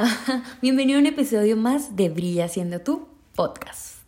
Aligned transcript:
Bienvenido 0.62 0.98
a 0.98 1.00
un 1.00 1.06
episodio 1.06 1.56
más 1.56 1.96
de 1.96 2.08
Brilla 2.08 2.48
siendo 2.48 2.80
tú 2.80 3.08
podcast. 3.34 3.98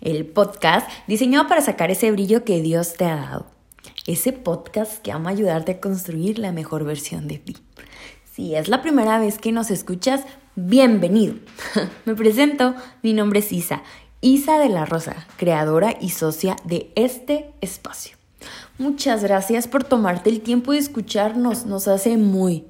El 0.00 0.26
podcast 0.26 0.88
diseñado 1.06 1.48
para 1.48 1.60
sacar 1.60 1.90
ese 1.90 2.10
brillo 2.12 2.44
que 2.44 2.60
Dios 2.60 2.94
te 2.94 3.06
ha 3.06 3.16
dado. 3.16 3.46
Ese 4.06 4.32
podcast 4.32 5.00
que 5.02 5.10
ama 5.10 5.30
ayudarte 5.30 5.72
a 5.72 5.80
construir 5.80 6.38
la 6.38 6.52
mejor 6.52 6.84
versión 6.84 7.28
de 7.28 7.38
ti. 7.38 7.56
Si 8.32 8.54
es 8.54 8.68
la 8.68 8.82
primera 8.82 9.18
vez 9.18 9.38
que 9.38 9.52
nos 9.52 9.70
escuchas, 9.70 10.22
bienvenido. 10.54 11.34
Me 12.04 12.14
presento, 12.14 12.74
mi 13.02 13.12
nombre 13.12 13.40
es 13.40 13.52
Isa, 13.52 13.82
Isa 14.20 14.58
de 14.58 14.68
la 14.68 14.84
Rosa, 14.84 15.26
creadora 15.36 15.96
y 16.00 16.10
socia 16.10 16.56
de 16.64 16.92
este 16.94 17.50
espacio. 17.60 18.16
Muchas 18.78 19.22
gracias 19.22 19.68
por 19.68 19.84
tomarte 19.84 20.30
el 20.30 20.40
tiempo 20.40 20.72
de 20.72 20.78
escucharnos, 20.78 21.66
nos 21.66 21.88
hace 21.88 22.16
muy, 22.16 22.64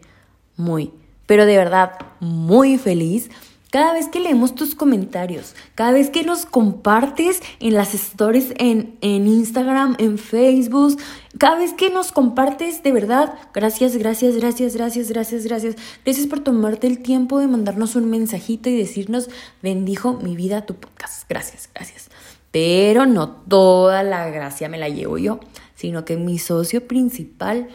muy 0.57 0.93
pero 1.27 1.47
de 1.47 1.57
verdad 1.57 1.93
muy 2.21 2.79
feliz 2.79 3.31
cada 3.73 3.95
vez 3.95 4.09
que 4.09 4.21
leemos 4.21 4.55
tus 4.55 4.75
comentarios, 4.75 5.55
cada 5.75 5.93
vez 5.93 6.11
que 6.11 6.25
nos 6.25 6.45
compartes 6.45 7.41
en 7.59 7.73
las 7.73 7.95
stories 7.95 8.53
en, 8.59 8.99
en, 9.01 9.27
Instagram, 9.27 9.97
en 9.99 10.19
Facebook, 10.19 10.99
cada 11.39 11.57
vez 11.57 11.73
que 11.73 11.89
nos 11.89 12.13
compartes, 12.13 12.83
de 12.83 12.93
verdad, 12.93 13.33
gracias, 13.55 13.97
gracias, 13.97 14.37
gracias, 14.37 14.77
gracias, 14.77 15.09
gracias, 15.09 15.47
gracias. 15.47 15.77
Gracias 16.05 16.27
por 16.27 16.41
tomarte 16.41 16.87
el 16.87 17.03
tiempo 17.03 17.39
de 17.39 17.47
mandarnos 17.47 17.97
un 17.97 18.11
mensajito 18.11 18.69
y 18.69 18.77
decirnos, 18.77 19.31
bendijo 19.63 20.19
mi 20.23 20.37
vida 20.37 20.67
tu 20.67 20.75
podcast. 20.75 21.27
Gracias, 21.27 21.71
gracias. 21.75 22.11
Pero 22.51 23.07
no 23.07 23.31
toda 23.31 24.03
la 24.03 24.29
gracia 24.29 24.69
me 24.69 24.77
la 24.77 24.91
llevo 24.91 25.17
yo, 25.17 25.41
sino 25.77 26.05
que 26.05 26.19
mi 26.19 26.39
socio 26.39 26.87
principal, 26.87 27.69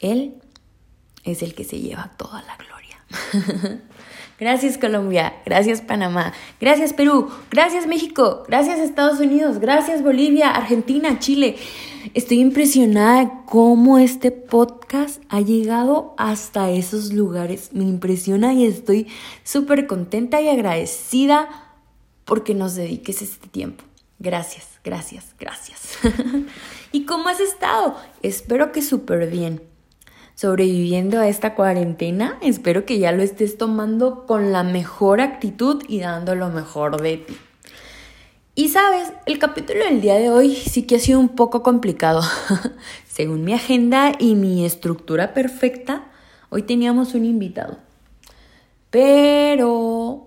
él, 0.00 0.36
es 1.24 1.42
el 1.42 1.54
que 1.54 1.64
se 1.64 1.78
lleva 1.78 2.12
toda 2.16 2.40
la 2.40 2.56
gloria. 2.56 2.71
gracias 4.40 4.78
Colombia, 4.78 5.34
gracias 5.44 5.80
Panamá, 5.80 6.32
gracias 6.60 6.92
Perú, 6.92 7.28
gracias 7.50 7.86
México, 7.86 8.44
gracias 8.48 8.78
Estados 8.78 9.20
Unidos, 9.20 9.58
gracias 9.58 10.02
Bolivia, 10.02 10.50
Argentina, 10.50 11.18
Chile. 11.18 11.56
Estoy 12.14 12.40
impresionada 12.40 13.20
de 13.20 13.30
cómo 13.46 13.98
este 13.98 14.32
podcast 14.32 15.22
ha 15.28 15.40
llegado 15.40 16.14
hasta 16.18 16.70
esos 16.70 17.12
lugares. 17.12 17.70
Me 17.72 17.84
impresiona 17.84 18.52
y 18.54 18.66
estoy 18.66 19.06
súper 19.44 19.86
contenta 19.86 20.40
y 20.40 20.48
agradecida 20.48 21.48
porque 22.24 22.54
nos 22.54 22.74
dediques 22.74 23.22
este 23.22 23.46
tiempo. 23.48 23.84
Gracias, 24.18 24.80
gracias, 24.84 25.34
gracias. 25.38 25.98
¿Y 26.92 27.04
cómo 27.04 27.28
has 27.28 27.40
estado? 27.40 27.96
Espero 28.22 28.72
que 28.72 28.82
súper 28.82 29.30
bien 29.30 29.71
sobreviviendo 30.42 31.20
a 31.20 31.28
esta 31.28 31.54
cuarentena. 31.54 32.36
Espero 32.42 32.84
que 32.84 32.98
ya 32.98 33.12
lo 33.12 33.22
estés 33.22 33.58
tomando 33.58 34.26
con 34.26 34.50
la 34.50 34.64
mejor 34.64 35.20
actitud 35.20 35.84
y 35.86 36.00
dando 36.00 36.34
lo 36.34 36.48
mejor 36.48 37.00
de 37.00 37.18
ti. 37.18 37.36
Y 38.56 38.70
sabes, 38.70 39.12
el 39.26 39.38
capítulo 39.38 39.84
del 39.84 40.00
día 40.00 40.16
de 40.16 40.30
hoy 40.30 40.56
sí 40.56 40.82
que 40.82 40.96
ha 40.96 40.98
sido 40.98 41.20
un 41.20 41.28
poco 41.28 41.62
complicado. 41.62 42.22
Según 43.06 43.44
mi 43.44 43.54
agenda 43.54 44.14
y 44.18 44.34
mi 44.34 44.66
estructura 44.66 45.32
perfecta, 45.32 46.10
hoy 46.50 46.62
teníamos 46.64 47.14
un 47.14 47.24
invitado. 47.24 47.78
Pero... 48.90 50.26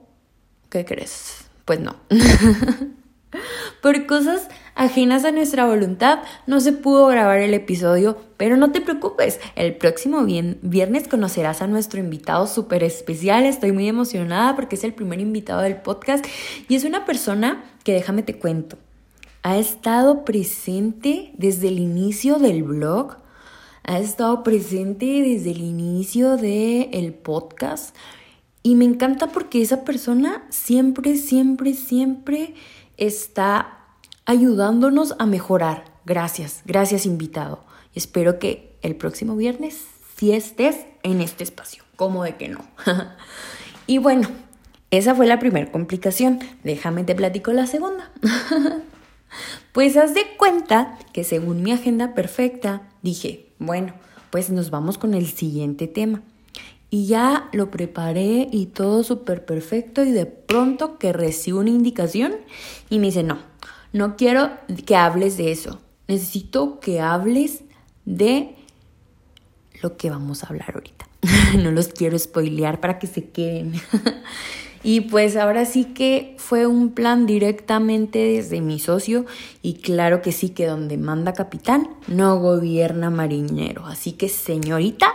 ¿Qué 0.70 0.86
crees? 0.86 1.44
Pues 1.66 1.82
no. 1.82 1.98
Por 3.82 4.06
cosas 4.06 4.48
ajenas 4.76 5.24
a 5.24 5.32
nuestra 5.32 5.66
voluntad, 5.66 6.20
no 6.46 6.60
se 6.60 6.74
pudo 6.74 7.08
grabar 7.08 7.40
el 7.40 7.54
episodio, 7.54 8.18
pero 8.38 8.58
no 8.58 8.72
te 8.72 8.82
preocupes, 8.82 9.40
el 9.56 9.76
próximo 9.76 10.24
viernes 10.26 11.08
conocerás 11.08 11.62
a 11.62 11.68
nuestro 11.68 12.00
invitado 12.02 12.46
súper 12.46 12.84
especial. 12.84 13.46
Estoy 13.46 13.72
muy 13.72 13.88
emocionada 13.88 14.56
porque 14.56 14.76
es 14.76 14.84
el 14.84 14.94
primer 14.94 15.22
invitado 15.22 15.62
del 15.62 15.78
podcast 15.78 16.26
y 16.68 16.76
es 16.76 16.84
una 16.84 17.06
persona 17.06 17.64
que 17.84 17.94
déjame 17.94 18.22
te 18.22 18.38
cuento. 18.38 18.78
Ha 19.44 19.58
estado 19.58 20.26
presente 20.26 21.32
desde 21.38 21.70
el 21.70 21.80
inicio 21.80 22.38
del 22.38 22.64
blog, 22.64 23.18
ha 23.84 24.00
estado 24.00 24.44
presente 24.44 25.06
desde 25.06 25.52
el 25.52 25.62
inicio 25.62 26.36
del 26.36 27.14
podcast 27.14 27.96
y 28.64 28.76
me 28.76 28.86
encanta 28.86 29.28
porque 29.28 29.62
esa 29.62 29.86
persona 29.86 30.44
siempre, 30.50 31.16
siempre, 31.18 31.76
siempre 31.76 32.56
está 32.98 33.75
ayudándonos 34.26 35.16
a 35.20 35.26
mejorar. 35.26 35.86
Gracias, 36.06 36.62
gracias 36.66 37.06
invitado. 37.06 37.64
Espero 37.94 38.40
que 38.40 38.78
el 38.82 38.96
próximo 38.96 39.36
viernes 39.36 39.86
si 40.18 40.32
estés 40.32 40.78
en 41.04 41.22
este 41.22 41.44
espacio. 41.44 41.84
¿Cómo 41.96 42.24
de 42.24 42.36
que 42.36 42.48
no? 42.48 42.60
y 43.88 43.98
bueno, 43.98 44.30
esa 44.92 45.16
fue 45.16 45.28
la 45.28 45.40
primera 45.40 45.72
complicación. 45.72 46.40
Déjame 46.64 47.04
te 47.04 47.16
platico 47.16 47.52
la 47.54 47.68
segunda. 47.68 48.12
pues 49.74 49.98
haz 49.98 50.14
de 50.14 50.24
cuenta 50.38 50.98
que 51.14 51.24
según 51.24 51.64
mi 51.64 51.72
agenda 51.72 52.14
perfecta, 52.14 52.84
dije, 53.02 53.50
bueno, 53.60 53.94
pues 54.30 54.50
nos 54.50 54.70
vamos 54.70 54.98
con 54.98 55.14
el 55.14 55.28
siguiente 55.28 55.88
tema. 55.88 56.22
Y 56.90 57.08
ya 57.08 57.50
lo 57.52 57.72
preparé 57.72 58.48
y 58.52 58.68
todo 58.68 59.04
súper 59.04 59.44
perfecto 59.44 60.04
y 60.04 60.12
de 60.12 60.26
pronto 60.26 60.98
que 60.98 61.12
recibo 61.12 61.60
una 61.60 61.72
indicación 61.72 62.36
y 62.90 63.00
me 63.00 63.08
dice, 63.08 63.24
no, 63.24 63.40
no 63.96 64.18
quiero 64.18 64.52
que 64.86 64.98
hables 64.98 65.38
de 65.38 65.54
eso. 65.54 65.80
Necesito 66.10 66.82
que 66.82 67.00
hables 67.00 67.62
de 68.04 68.54
lo 69.82 69.96
que 69.96 70.10
vamos 70.10 70.44
a 70.44 70.48
hablar 70.48 70.74
ahorita. 70.74 71.08
no 71.64 71.72
los 71.72 71.88
quiero 71.88 72.20
spoilear 72.20 72.82
para 72.82 73.00
que 73.00 73.08
se 73.08 73.30
queden. 73.30 73.76
y 74.84 75.00
pues 75.00 75.38
ahora 75.38 75.64
sí 75.64 75.86
que 75.86 76.36
fue 76.38 76.68
un 76.68 76.90
plan 76.90 77.26
directamente 77.26 78.20
desde 78.20 78.60
mi 78.60 78.80
socio 78.80 79.26
y 79.62 79.76
claro 79.76 80.22
que 80.22 80.34
sí 80.34 80.50
que 80.50 80.66
donde 80.66 80.98
manda 80.98 81.32
capitán 81.32 81.88
no 82.08 82.38
gobierna 82.38 83.10
marinero. 83.10 83.86
Así 83.86 84.12
que 84.12 84.28
señorita, 84.28 85.08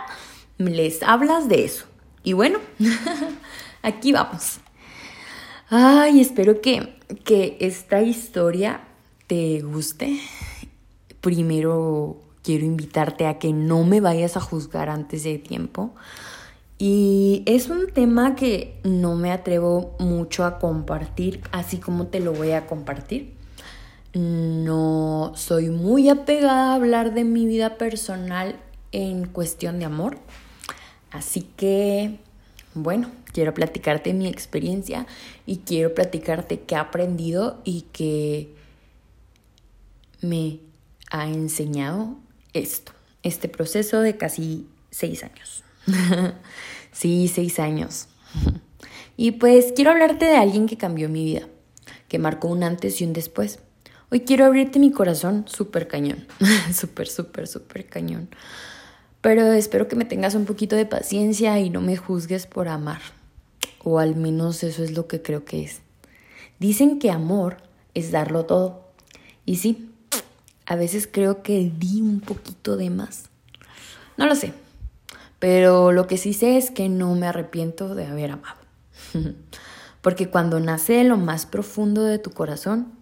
les 0.57 1.03
hablas 1.03 1.47
de 1.47 1.65
eso. 1.65 1.85
Y 2.23 2.33
bueno, 2.33 2.57
aquí 3.83 4.11
vamos. 4.11 4.59
Ay, 5.69 6.19
espero 6.19 6.61
que, 6.61 6.95
que 7.23 7.57
esta 7.59 8.01
historia 8.01 8.81
te 9.27 9.61
guste. 9.61 10.19
Primero 11.21 12.17
quiero 12.43 12.65
invitarte 12.65 13.27
a 13.27 13.39
que 13.39 13.53
no 13.53 13.83
me 13.83 14.01
vayas 14.01 14.37
a 14.37 14.41
juzgar 14.41 14.89
antes 14.89 15.23
de 15.23 15.37
tiempo. 15.37 15.93
Y 16.77 17.43
es 17.45 17.69
un 17.69 17.91
tema 17.93 18.35
que 18.35 18.79
no 18.83 19.15
me 19.15 19.31
atrevo 19.31 19.95
mucho 19.99 20.45
a 20.45 20.57
compartir, 20.57 21.41
así 21.51 21.77
como 21.77 22.07
te 22.07 22.19
lo 22.19 22.33
voy 22.33 22.51
a 22.51 22.65
compartir. 22.65 23.35
No 24.13 25.31
soy 25.35 25.69
muy 25.69 26.09
apegada 26.09 26.71
a 26.71 26.75
hablar 26.75 27.13
de 27.13 27.23
mi 27.23 27.45
vida 27.45 27.77
personal 27.77 28.59
en 28.91 29.25
cuestión 29.25 29.79
de 29.79 29.85
amor. 29.85 30.17
Así 31.11 31.41
que, 31.55 32.19
bueno, 32.73 33.11
quiero 33.31 33.53
platicarte 33.53 34.13
mi 34.13 34.27
experiencia 34.27 35.07
y 35.45 35.57
quiero 35.57 35.93
platicarte 35.93 36.61
qué 36.61 36.75
he 36.75 36.77
aprendido 36.77 37.61
y 37.63 37.85
qué 37.93 38.53
me 40.21 40.59
ha 41.09 41.27
enseñado 41.27 42.17
esto, 42.53 42.91
este 43.23 43.49
proceso 43.49 44.01
de 44.01 44.17
casi 44.17 44.67
seis 44.89 45.23
años. 45.23 45.63
sí, 46.91 47.27
seis 47.27 47.59
años. 47.59 48.07
y 49.17 49.31
pues 49.31 49.73
quiero 49.75 49.91
hablarte 49.91 50.25
de 50.25 50.35
alguien 50.35 50.67
que 50.67 50.77
cambió 50.77 51.09
mi 51.09 51.23
vida, 51.23 51.47
que 52.07 52.19
marcó 52.19 52.47
un 52.47 52.63
antes 52.63 53.01
y 53.01 53.05
un 53.05 53.13
después. 53.13 53.59
Hoy 54.11 54.21
quiero 54.21 54.45
abrirte 54.45 54.79
mi 54.79 54.91
corazón 54.91 55.45
súper 55.47 55.87
cañón, 55.87 56.27
súper, 56.73 57.07
súper, 57.07 57.47
súper 57.47 57.87
cañón. 57.87 58.29
Pero 59.21 59.53
espero 59.53 59.87
que 59.87 59.95
me 59.95 60.05
tengas 60.05 60.33
un 60.33 60.45
poquito 60.45 60.75
de 60.75 60.85
paciencia 60.85 61.59
y 61.59 61.69
no 61.69 61.79
me 61.79 61.95
juzgues 61.95 62.47
por 62.47 62.67
amar 62.67 63.01
o 63.83 63.99
al 63.99 64.15
menos 64.15 64.63
eso 64.63 64.83
es 64.83 64.91
lo 64.91 65.07
que 65.07 65.21
creo 65.21 65.45
que 65.45 65.63
es. 65.63 65.81
Dicen 66.59 66.99
que 66.99 67.11
amor 67.11 67.57
es 67.93 68.11
darlo 68.11 68.45
todo. 68.45 68.85
Y 69.45 69.57
sí, 69.57 69.89
a 70.65 70.75
veces 70.75 71.07
creo 71.11 71.43
que 71.43 71.71
di 71.77 72.01
un 72.01 72.19
poquito 72.19 72.77
de 72.77 72.89
más. 72.89 73.29
No 74.17 74.25
lo 74.27 74.35
sé, 74.35 74.53
pero 75.39 75.91
lo 75.91 76.07
que 76.07 76.17
sí 76.17 76.33
sé 76.33 76.57
es 76.57 76.69
que 76.69 76.89
no 76.89 77.15
me 77.15 77.27
arrepiento 77.27 77.95
de 77.95 78.05
haber 78.05 78.31
amado. 78.31 78.59
Porque 80.01 80.29
cuando 80.29 80.59
nace 80.59 80.93
de 80.93 81.03
lo 81.03 81.17
más 81.17 81.45
profundo 81.45 82.03
de 82.03 82.19
tu 82.19 82.31
corazón, 82.31 82.93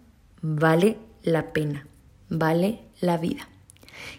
vale 0.42 0.98
la 1.22 1.52
pena, 1.52 1.86
vale 2.28 2.80
la 3.00 3.16
vida. 3.18 3.48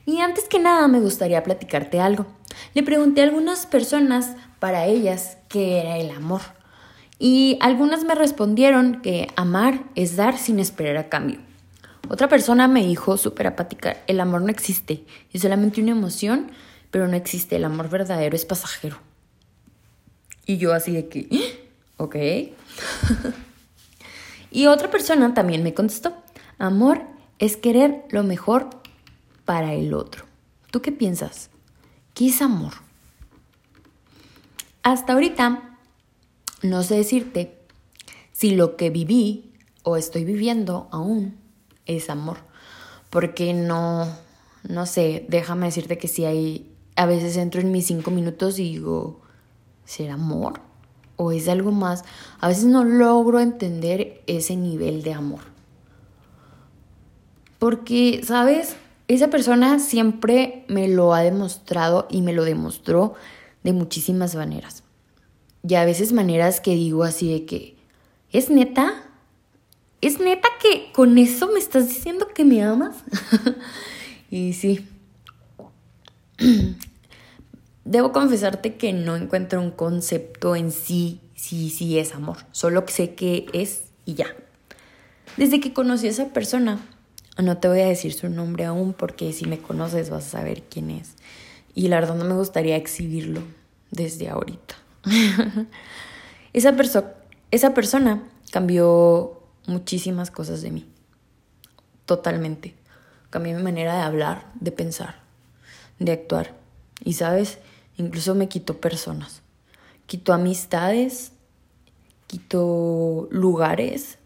Y 0.06 0.19
antes 0.19 0.46
que 0.46 0.60
nada 0.60 0.88
me 0.88 1.00
gustaría 1.00 1.44
platicarte 1.44 2.00
algo. 2.00 2.28
Le 2.74 2.84
pregunté 2.84 3.22
a 3.22 3.25
algunas 3.25 3.66
personas 3.66 4.36
para 4.62 4.86
ellas 4.86 5.40
qué 5.50 5.81
era 5.81 5.98
el 5.98 6.12
amor. 6.12 6.42
Y 7.18 7.58
algunas 7.62 8.04
me 8.04 8.13
respondieron 8.13 9.02
que 9.02 9.28
amar 9.36 9.86
es 9.96 10.16
dar 10.16 10.38
sin 10.38 10.60
esperar 10.60 10.98
a 10.98 11.10
cambio. 11.10 11.40
Otra 12.10 12.30
persona 12.30 12.68
me 12.68 12.86
dijo 12.86 13.18
súper 13.18 13.48
apática, 13.48 13.98
el 14.06 14.19
amor 14.19 14.44
no 14.44 14.50
existe, 14.50 15.04
es 15.34 15.42
solamente 15.42 15.81
una 15.81 15.92
emoción, 15.92 16.52
pero 16.92 17.08
no 17.08 17.16
existe, 17.16 17.56
el 17.56 17.66
amor 17.66 17.90
verdadero 17.90 18.36
es 18.36 18.46
pasajero. 18.46 19.00
Y 20.46 20.58
yo 20.58 20.74
así 20.74 20.92
de 20.92 21.08
que, 21.08 21.28
¿ok? 21.98 22.16
y 24.52 24.68
otra 24.68 24.92
persona 24.92 25.34
también 25.34 25.63
me 25.63 25.74
contestó, 25.74 26.16
amor 26.60 27.02
es 27.40 27.58
querer 27.58 28.04
lo 28.12 28.22
mejor 28.22 28.69
para 29.44 29.74
el 29.74 29.96
otro. 29.96 30.25
¿Tú 30.69 30.84
qué 30.84 30.92
piensas? 30.92 31.50
¿Qué 32.13 32.28
es 32.28 32.44
amor? 32.44 32.74
Hasta 34.83 35.13
ahorita 35.13 35.78
no 36.63 36.81
sé 36.83 36.95
decirte 36.95 37.60
si 38.31 38.56
lo 38.56 38.75
que 38.78 38.89
viví 38.89 39.54
o 39.83 39.95
estoy 39.95 40.25
viviendo 40.25 40.88
aún 40.92 41.38
es 41.86 42.10
amor. 42.10 42.38
Porque 43.12 43.54
no, 43.54 44.07
no 44.68 44.86
sé, 44.86 45.25
déjame 45.30 45.68
decirte 45.68 45.98
que 45.98 46.07
si 46.07 46.25
hay, 46.25 46.74
a 46.95 47.06
veces 47.06 47.38
entro 47.38 47.62
en 47.62 47.72
mis 47.72 47.86
cinco 47.86 48.10
minutos 48.10 48.57
y 48.57 48.63
digo, 48.63 49.22
¿será 49.86 50.16
amor? 50.16 50.62
¿O 51.16 51.31
es 51.31 51.48
algo 51.48 51.72
más? 51.72 52.04
A 52.39 52.48
veces 52.48 52.66
no 52.66 52.84
logro 52.84 53.39
entender 53.39 54.24
ese 54.25 54.56
nivel 54.56 55.04
de 55.04 55.13
amor. 55.13 55.42
Porque, 57.60 58.22
¿sabes? 58.24 58.75
Esa 59.07 59.27
persona 59.27 59.77
siempre 59.77 60.66
me 60.68 60.88
lo 60.88 61.13
ha 61.13 61.22
demostrado 61.22 62.07
y 62.10 62.24
me 62.24 62.34
lo 62.34 62.45
demostró 62.45 63.13
de 63.63 63.74
muchísimas 63.74 64.36
maneras. 64.36 64.84
Y 65.68 65.75
a 65.75 65.86
veces 65.86 66.12
maneras 66.12 66.60
que 66.60 66.72
digo 66.72 67.04
así 67.04 67.31
de 67.31 67.46
que, 67.46 67.75
¿es 68.31 68.50
neta? 68.50 69.04
¿Es 70.02 70.19
neta 70.19 70.48
que 70.62 70.92
con 70.92 71.18
eso 71.18 71.48
me 71.52 71.60
estás 71.60 71.88
diciendo 71.88 72.28
que 72.34 72.44
me 72.44 72.63
amas? 72.63 72.96
y 74.31 74.54
sí. 74.54 74.88
Debo 77.86 78.12
confesarte 78.12 78.75
que 78.75 78.94
no 78.94 79.16
encuentro 79.16 79.62
un 79.62 79.72
concepto 79.72 80.56
en 80.56 80.72
sí, 80.72 81.19
sí, 81.36 81.69
sí 81.69 82.00
es 82.00 82.13
amor. 82.13 82.38
Solo 82.52 82.84
sé 82.88 83.16
que 83.16 83.48
es 83.54 83.86
y 84.06 84.16
ya. 84.16 84.28
Desde 85.38 85.60
que 85.60 85.74
conocí 85.74 86.08
a 86.08 86.12
esa 86.12 86.30
persona, 86.30 86.80
no 87.38 87.58
te 87.58 87.68
voy 87.68 87.81
a 87.81 87.88
decir 87.88 88.13
su 88.13 88.30
nombre 88.30 88.66
aún 88.66 88.94
porque 88.94 89.34
si 89.34 89.46
me 89.46 89.60
conoces 89.60 90.10
vas 90.10 90.28
a 90.28 90.30
saber 90.30 90.63
quién 90.63 90.92
es. 90.92 91.16
Y 91.74 91.88
la 91.88 92.00
verdad 92.00 92.16
no 92.16 92.26
me 92.26 92.36
gustaría 92.36 92.76
exhibirlo 92.76 93.42
desde 93.92 94.30
ahorita. 94.30 94.76
esa, 96.54 96.76
esa 97.52 97.74
persona 97.74 98.24
cambió 98.52 99.42
muchísimas 99.68 100.32
cosas 100.32 100.62
de 100.62 100.72
mí. 100.72 100.88
Totalmente. 102.06 102.76
Cambió 103.30 103.56
mi 103.56 103.64
manera 103.64 103.96
de 103.96 104.02
hablar, 104.02 104.52
de 104.60 104.72
pensar, 104.72 105.22
de 106.00 106.12
actuar. 106.12 106.56
Y 107.04 107.14
sabes, 107.14 107.60
incluso 107.98 108.36
me 108.36 108.50
quitó 108.50 108.82
personas. 108.82 109.42
Quitó 110.06 110.34
amistades, 110.34 111.32
quitó 112.28 113.28
lugares. 113.32 114.18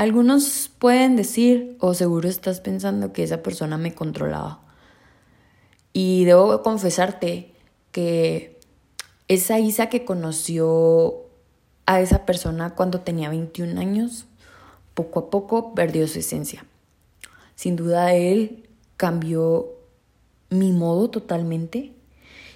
Algunos 0.00 0.70
pueden 0.78 1.14
decir, 1.14 1.76
o 1.78 1.92
seguro 1.92 2.26
estás 2.26 2.62
pensando 2.62 3.12
que 3.12 3.22
esa 3.22 3.42
persona 3.42 3.76
me 3.76 3.94
controlaba. 3.94 4.62
Y 5.92 6.24
debo 6.24 6.62
confesarte 6.62 7.52
que 7.92 8.58
esa 9.28 9.58
Isa 9.58 9.90
que 9.90 10.06
conoció 10.06 11.26
a 11.84 12.00
esa 12.00 12.24
persona 12.24 12.74
cuando 12.74 13.00
tenía 13.00 13.28
21 13.28 13.78
años, 13.78 14.24
poco 14.94 15.18
a 15.20 15.28
poco 15.28 15.74
perdió 15.74 16.08
su 16.08 16.20
esencia. 16.20 16.64
Sin 17.54 17.76
duda 17.76 18.14
él 18.14 18.70
cambió 18.96 19.68
mi 20.48 20.72
modo 20.72 21.10
totalmente 21.10 21.92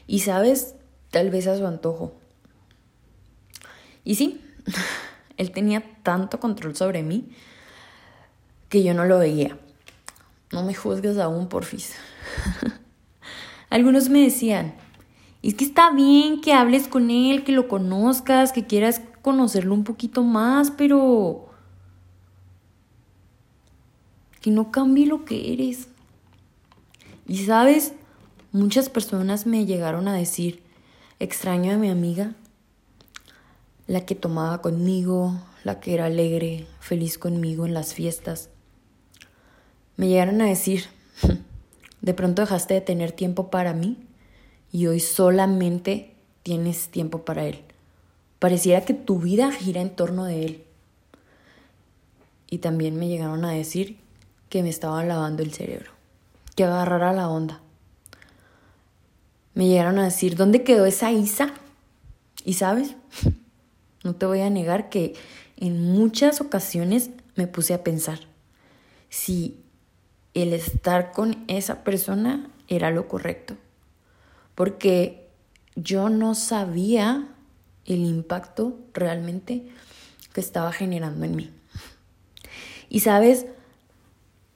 y 0.06 0.20
sabes, 0.20 0.76
tal 1.10 1.28
vez 1.28 1.46
a 1.46 1.58
su 1.58 1.66
antojo. 1.66 2.14
Y 4.02 4.14
sí, 4.14 4.40
él 5.36 5.50
tenía 5.50 5.82
tanto 6.02 6.40
control 6.40 6.76
sobre 6.76 7.02
mí 7.02 7.28
que 8.68 8.82
yo 8.82 8.94
no 8.94 9.04
lo 9.04 9.18
veía. 9.18 9.58
No 10.52 10.62
me 10.62 10.74
juzgues 10.74 11.18
aún, 11.18 11.48
porfis. 11.48 11.94
Algunos 13.70 14.08
me 14.08 14.20
decían, 14.20 14.74
es 15.42 15.54
que 15.54 15.64
está 15.64 15.90
bien 15.90 16.40
que 16.40 16.52
hables 16.52 16.88
con 16.88 17.10
él, 17.10 17.44
que 17.44 17.52
lo 17.52 17.68
conozcas, 17.68 18.52
que 18.52 18.66
quieras 18.66 19.02
conocerlo 19.22 19.74
un 19.74 19.84
poquito 19.84 20.22
más, 20.22 20.70
pero 20.70 21.48
que 24.40 24.50
no 24.50 24.70
cambie 24.70 25.06
lo 25.06 25.24
que 25.24 25.52
eres. 25.52 25.88
Y 27.26 27.38
sabes, 27.44 27.94
muchas 28.52 28.88
personas 28.88 29.46
me 29.46 29.66
llegaron 29.66 30.06
a 30.08 30.14
decir, 30.14 30.62
extraño 31.18 31.72
a 31.72 31.76
mi 31.76 31.90
amiga, 31.90 32.34
la 33.86 34.06
que 34.06 34.14
tomaba 34.14 34.62
conmigo, 34.62 35.34
la 35.62 35.80
que 35.80 35.94
era 35.94 36.06
alegre, 36.06 36.66
feliz 36.80 37.18
conmigo 37.18 37.66
en 37.66 37.74
las 37.74 37.94
fiestas. 37.94 38.48
Me 39.96 40.08
llegaron 40.08 40.40
a 40.40 40.46
decir, 40.46 40.84
de 42.00 42.14
pronto 42.14 42.42
dejaste 42.42 42.74
de 42.74 42.80
tener 42.80 43.12
tiempo 43.12 43.50
para 43.50 43.74
mí 43.74 43.98
y 44.72 44.86
hoy 44.86 45.00
solamente 45.00 46.14
tienes 46.42 46.88
tiempo 46.88 47.24
para 47.24 47.44
él. 47.44 47.60
Pareciera 48.38 48.84
que 48.84 48.94
tu 48.94 49.18
vida 49.18 49.52
gira 49.52 49.80
en 49.80 49.94
torno 49.94 50.24
de 50.24 50.44
él. 50.44 50.64
Y 52.50 52.58
también 52.58 52.96
me 52.96 53.08
llegaron 53.08 53.44
a 53.44 53.52
decir 53.52 53.98
que 54.48 54.62
me 54.62 54.68
estaban 54.68 55.08
lavando 55.08 55.42
el 55.42 55.52
cerebro, 55.52 55.90
que 56.54 56.64
agarrara 56.64 57.12
la 57.12 57.28
onda. 57.28 57.60
Me 59.54 59.66
llegaron 59.66 59.98
a 59.98 60.04
decir, 60.04 60.36
¿dónde 60.36 60.64
quedó 60.64 60.84
esa 60.84 61.12
Isa? 61.12 61.54
Y 62.44 62.54
sabes, 62.54 62.96
no 64.04 64.14
te 64.14 64.26
voy 64.26 64.40
a 64.40 64.50
negar 64.50 64.88
que 64.90 65.14
en 65.56 65.82
muchas 65.82 66.40
ocasiones 66.40 67.10
me 67.34 67.48
puse 67.48 67.74
a 67.74 67.82
pensar 67.82 68.20
si 69.08 69.60
el 70.34 70.52
estar 70.52 71.12
con 71.12 71.44
esa 71.48 71.82
persona 71.82 72.50
era 72.68 72.90
lo 72.90 73.08
correcto. 73.08 73.56
Porque 74.54 75.28
yo 75.74 76.08
no 76.10 76.34
sabía 76.34 77.28
el 77.86 78.04
impacto 78.04 78.78
realmente 78.92 79.68
que 80.32 80.40
estaba 80.40 80.72
generando 80.72 81.24
en 81.24 81.36
mí. 81.36 81.50
Y 82.88 83.00
sabes, 83.00 83.46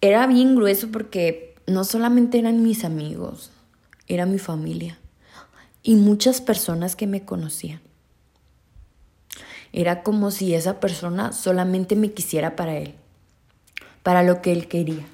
era 0.01 0.27
bien 0.27 0.55
grueso 0.57 0.91
porque 0.93 1.57
no 1.67 1.85
solamente 1.85 2.39
eran 2.39 2.63
mis 2.63 2.85
amigos, 2.85 3.51
era 4.07 4.27
mi 4.27 4.39
familia 4.39 4.99
y 5.83 5.95
muchas 5.95 6.41
personas 6.41 6.97
que 6.97 7.07
me 7.07 7.25
conocían. 7.25 7.81
Era 9.73 10.03
como 10.03 10.31
si 10.31 10.55
esa 10.55 10.81
persona 10.81 11.33
solamente 11.33 11.97
me 11.97 12.13
quisiera 12.13 12.57
para 12.57 12.77
él, 12.77 12.95
para 14.03 14.23
lo 14.23 14.41
que 14.41 14.53
él 14.53 14.69
quería 14.69 15.07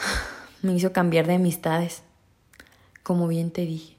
me 0.62 0.74
hizo 0.74 0.92
cambiar 0.92 1.26
de 1.26 1.34
amistades, 1.34 2.02
como 3.02 3.28
bien 3.28 3.50
te 3.50 3.62
dije. 3.62 3.96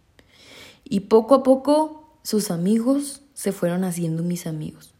Y 0.83 1.01
poco 1.01 1.35
a 1.35 1.43
poco 1.43 2.17
sus 2.23 2.51
amigos 2.51 3.21
se 3.33 3.51
fueron 3.51 3.83
haciendo 3.83 4.23
mis 4.23 4.47
amigos. 4.47 4.93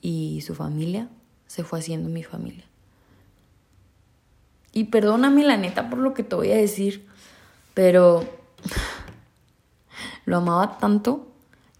Y 0.00 0.42
su 0.46 0.54
familia 0.54 1.08
se 1.46 1.64
fue 1.64 1.78
haciendo 1.78 2.08
mi 2.08 2.22
familia. 2.22 2.64
Y 4.72 4.84
perdóname 4.84 5.44
la 5.44 5.56
neta 5.56 5.90
por 5.90 5.98
lo 5.98 6.14
que 6.14 6.22
te 6.22 6.34
voy 6.34 6.50
a 6.50 6.56
decir, 6.56 7.06
pero 7.74 8.26
lo 10.24 10.38
amaba 10.38 10.78
tanto 10.78 11.28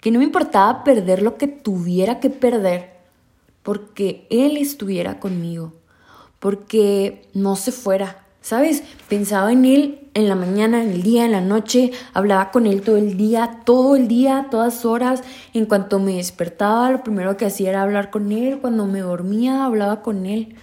que 0.02 0.10
no 0.10 0.18
me 0.18 0.26
importaba 0.26 0.84
perder 0.84 1.22
lo 1.22 1.38
que 1.38 1.46
tuviera 1.46 2.20
que 2.20 2.28
perder 2.28 2.92
porque 3.62 4.26
él 4.28 4.58
estuviera 4.58 5.18
conmigo, 5.20 5.72
porque 6.38 7.28
no 7.32 7.56
se 7.56 7.72
fuera, 7.72 8.22
¿Sabes? 8.42 8.82
Pensaba 9.08 9.52
en 9.52 9.64
él 9.64 10.08
en 10.14 10.28
la 10.28 10.34
mañana, 10.34 10.82
en 10.82 10.90
el 10.90 11.02
día, 11.02 11.24
en 11.24 11.30
la 11.30 11.40
noche, 11.40 11.92
hablaba 12.12 12.50
con 12.50 12.66
él 12.66 12.82
todo 12.82 12.96
el 12.96 13.16
día, 13.16 13.60
todo 13.64 13.94
el 13.94 14.08
día, 14.08 14.48
todas 14.50 14.84
horas. 14.84 15.22
En 15.54 15.64
cuanto 15.64 16.00
me 16.00 16.16
despertaba, 16.16 16.90
lo 16.90 17.04
primero 17.04 17.36
que 17.36 17.46
hacía 17.46 17.70
era 17.70 17.82
hablar 17.82 18.10
con 18.10 18.32
él. 18.32 18.58
Cuando 18.58 18.86
me 18.86 18.98
dormía, 18.98 19.64
hablaba 19.64 20.02
con 20.02 20.26
él. 20.26 20.56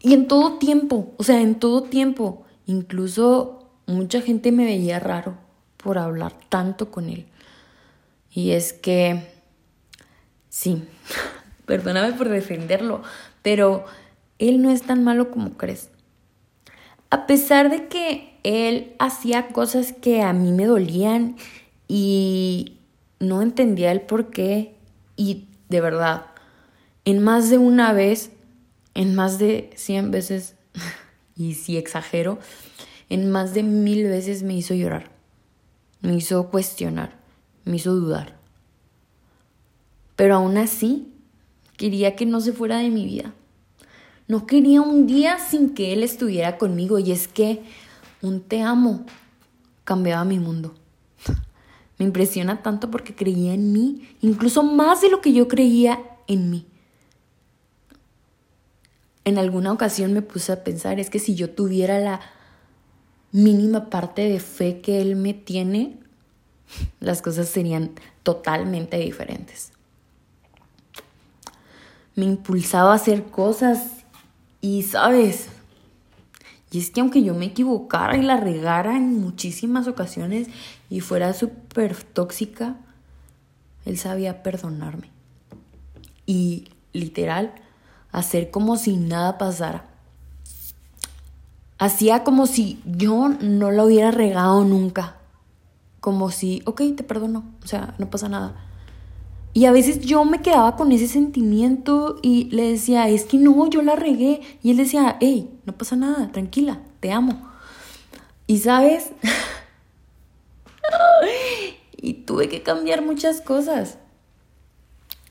Y 0.00 0.14
en 0.14 0.28
todo 0.28 0.58
tiempo, 0.58 1.12
o 1.16 1.24
sea, 1.24 1.42
en 1.42 1.56
todo 1.56 1.82
tiempo. 1.82 2.44
Incluso 2.66 3.66
mucha 3.86 4.20
gente 4.20 4.52
me 4.52 4.64
veía 4.64 5.00
raro 5.00 5.34
por 5.76 5.98
hablar 5.98 6.34
tanto 6.48 6.92
con 6.92 7.08
él. 7.08 7.26
Y 8.36 8.52
es 8.52 8.72
que, 8.72 9.26
sí, 10.48 10.84
perdóname 11.66 12.12
por 12.12 12.28
defenderlo, 12.28 13.02
pero 13.42 13.84
él 14.38 14.62
no 14.62 14.70
es 14.70 14.82
tan 14.82 15.02
malo 15.02 15.32
como 15.32 15.56
crees 15.56 15.90
a 17.10 17.26
pesar 17.26 17.70
de 17.70 17.88
que 17.88 18.38
él 18.42 18.94
hacía 18.98 19.48
cosas 19.48 19.92
que 19.92 20.22
a 20.22 20.32
mí 20.32 20.52
me 20.52 20.66
dolían 20.66 21.36
y 21.88 22.78
no 23.20 23.42
entendía 23.42 23.92
el 23.92 24.02
por 24.02 24.30
qué 24.30 24.74
y 25.16 25.46
de 25.68 25.80
verdad, 25.80 26.26
en 27.04 27.22
más 27.22 27.50
de 27.50 27.58
una 27.58 27.92
vez, 27.92 28.30
en 28.94 29.14
más 29.14 29.38
de 29.38 29.70
100 29.76 30.10
veces, 30.10 30.54
y 31.36 31.54
si 31.54 31.76
exagero, 31.76 32.38
en 33.08 33.30
más 33.30 33.54
de 33.54 33.62
mil 33.62 34.04
veces 34.04 34.42
me 34.42 34.54
hizo 34.54 34.74
llorar. 34.74 35.10
me 36.00 36.14
hizo 36.14 36.50
cuestionar, 36.50 37.16
me 37.66 37.76
hizo 37.76 37.94
dudar. 37.94 38.38
Pero 40.14 40.36
aún 40.36 40.56
así, 40.56 41.12
quería 41.76 42.16
que 42.16 42.24
no 42.24 42.40
se 42.40 42.52
fuera 42.52 42.78
de 42.78 42.88
mi 42.88 43.04
vida. 43.04 43.34
No 44.28 44.46
quería 44.46 44.80
un 44.80 45.06
día 45.06 45.38
sin 45.38 45.74
que 45.74 45.92
él 45.92 46.02
estuviera 46.02 46.56
conmigo 46.56 46.98
y 46.98 47.12
es 47.12 47.28
que 47.28 47.62
un 48.22 48.40
te 48.40 48.62
amo 48.62 49.04
cambiaba 49.84 50.24
mi 50.24 50.38
mundo. 50.38 50.74
Me 51.98 52.06
impresiona 52.06 52.62
tanto 52.62 52.90
porque 52.90 53.14
creía 53.14 53.52
en 53.52 53.72
mí, 53.72 54.08
incluso 54.22 54.62
más 54.62 55.02
de 55.02 55.10
lo 55.10 55.20
que 55.20 55.32
yo 55.32 55.48
creía 55.48 56.02
en 56.28 56.50
mí. 56.50 56.66
En 59.24 59.38
alguna 59.38 59.72
ocasión 59.72 60.12
me 60.12 60.22
puse 60.22 60.52
a 60.52 60.62
pensar, 60.62 61.00
es 61.00 61.10
que 61.10 61.18
si 61.18 61.34
yo 61.34 61.50
tuviera 61.50 61.98
la 61.98 62.20
mínima 63.32 63.90
parte 63.90 64.22
de 64.22 64.38
fe 64.38 64.80
que 64.80 65.00
él 65.02 65.16
me 65.16 65.34
tiene, 65.34 65.98
las 67.00 67.22
cosas 67.22 67.48
serían 67.48 67.92
totalmente 68.22 68.98
diferentes. 68.98 69.72
Me 72.14 72.24
impulsaba 72.24 72.92
a 72.92 72.96
hacer 72.96 73.24
cosas 73.24 74.04
y, 74.60 74.82
¿sabes? 74.82 75.48
Y 76.70 76.78
es 76.78 76.90
que 76.90 77.00
aunque 77.00 77.22
yo 77.22 77.34
me 77.34 77.46
equivocara 77.46 78.16
y 78.16 78.22
la 78.22 78.36
regara 78.36 78.96
en 78.96 79.20
muchísimas 79.20 79.86
ocasiones 79.86 80.48
y 80.90 81.00
fuera 81.00 81.32
súper 81.32 82.02
tóxica, 82.02 82.76
él 83.84 83.98
sabía 83.98 84.42
perdonarme. 84.42 85.10
Y 86.26 86.68
literal, 86.92 87.54
hacer 88.10 88.50
como 88.50 88.76
si 88.76 88.96
nada 88.96 89.38
pasara. 89.38 89.84
Hacía 91.78 92.24
como 92.24 92.46
si 92.46 92.82
yo 92.84 93.28
no 93.28 93.70
la 93.70 93.84
hubiera 93.84 94.10
regado 94.10 94.64
nunca. 94.64 95.16
Como 96.06 96.30
si, 96.30 96.62
ok, 96.66 96.82
te 96.96 97.02
perdono, 97.02 97.42
o 97.64 97.66
sea, 97.66 97.96
no 97.98 98.08
pasa 98.08 98.28
nada. 98.28 98.54
Y 99.54 99.64
a 99.64 99.72
veces 99.72 100.02
yo 100.02 100.24
me 100.24 100.40
quedaba 100.40 100.76
con 100.76 100.92
ese 100.92 101.08
sentimiento 101.08 102.20
y 102.22 102.44
le 102.50 102.70
decía, 102.70 103.08
es 103.08 103.24
que 103.24 103.38
no, 103.38 103.68
yo 103.68 103.82
la 103.82 103.96
regué. 103.96 104.40
Y 104.62 104.70
él 104.70 104.76
decía, 104.76 105.16
hey, 105.20 105.50
no 105.64 105.76
pasa 105.76 105.96
nada, 105.96 106.30
tranquila, 106.30 106.78
te 107.00 107.10
amo. 107.10 107.50
Y 108.46 108.58
sabes, 108.58 109.10
y 111.96 112.14
tuve 112.14 112.48
que 112.48 112.62
cambiar 112.62 113.02
muchas 113.02 113.40
cosas, 113.40 113.98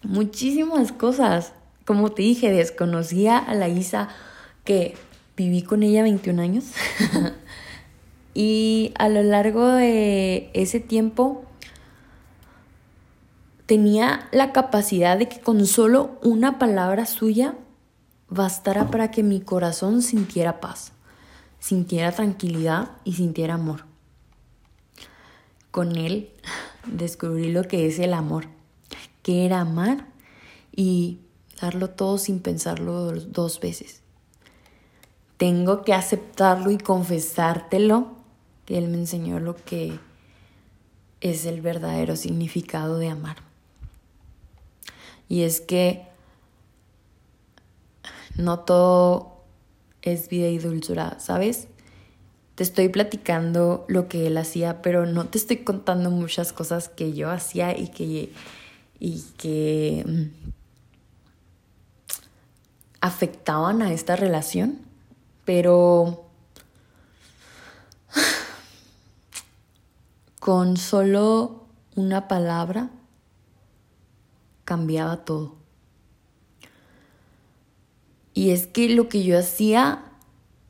muchísimas 0.03 0.91
cosas. 0.91 1.53
Como 1.86 2.12
te 2.12 2.24
dije, 2.24 2.51
desconocía 2.51 3.38
a 3.38 3.55
la 3.55 3.70
Isa 3.70 4.10
que 4.65 4.96
viví 5.38 5.62
con 5.62 5.84
ella 5.84 6.03
21 6.03 6.41
años. 6.41 6.65
y 8.36 8.94
a 9.00 9.10
lo 9.10 9.24
largo 9.24 9.65
de 9.70 10.51
ese 10.54 10.80
tiempo 10.80 11.46
tenía 13.65 14.27
la 14.32 14.51
capacidad 14.51 15.18
de 15.18 15.27
que 15.27 15.39
con 15.39 15.65
solo 15.65 16.20
una 16.22 16.60
palabra 16.60 17.06
suya 17.06 17.56
bastara 18.30 18.92
para 18.92 19.10
que 19.10 19.24
mi 19.24 19.39
corazón 19.39 20.01
sintiera 20.01 20.60
paz, 20.60 20.92
sintiera 21.60 22.12
tranquilidad 22.12 22.92
y 23.06 23.13
sintiera 23.13 23.56
amor. 23.56 23.86
Con 25.72 25.96
él 25.96 26.30
descubrí 26.86 27.51
lo 27.51 27.63
que 27.63 27.88
es 27.88 28.00
el 28.00 28.13
amor, 28.13 28.48
que 29.24 29.46
era 29.46 29.62
amar 29.62 30.08
y 30.75 31.20
darlo 31.62 31.89
todo 31.89 32.18
sin 32.18 32.42
pensarlo 32.42 33.13
dos 33.13 33.62
veces. 33.62 34.01
Tengo 35.38 35.84
que 35.84 35.94
aceptarlo 35.94 36.72
y 36.72 36.77
confesártelo, 36.77 38.15
que 38.66 38.78
él 38.78 38.88
me 38.88 38.98
enseñó 38.98 39.40
lo 39.40 39.56
que 39.56 40.00
es 41.22 41.46
el 41.46 41.62
verdadero 41.62 42.16
significado 42.16 42.98
de 42.98 43.10
amar. 43.10 43.38
Y 45.28 45.44
es 45.44 45.62
que 45.62 46.04
no 48.38 48.60
todo 48.60 49.44
es 50.02 50.30
vida 50.30 50.48
y 50.50 50.60
dulzura, 50.60 51.20
¿sabes? 51.20 51.68
Te 52.56 52.64
estoy 52.64 52.90
platicando 52.90 53.86
lo 53.88 54.08
que 54.08 54.28
él 54.28 54.38
hacía, 54.38 54.82
pero 54.82 55.06
no 55.06 55.26
te 55.26 55.38
estoy 55.38 55.58
contando 55.58 56.10
muchas 56.12 56.54
cosas 56.54 56.90
que 56.90 57.14
yo 57.14 57.30
hacía 57.30 57.78
y 57.78 57.90
que, 57.90 58.32
y 59.00 59.24
que 59.38 60.06
mm, 60.08 60.52
afectaban 63.02 63.82
a 63.82 63.92
esta 63.92 64.16
relación. 64.16 64.80
Pero 65.44 66.25
con 70.46 70.78
solo 70.78 71.66
una 71.96 72.28
palabra 72.28 72.92
cambiaba 74.64 75.25
todo. 75.25 75.56
Y 78.36 78.52
es 78.52 78.68
que 78.68 78.90
lo 78.90 79.10
que 79.10 79.24
yo 79.24 79.40
hacía, 79.40 80.04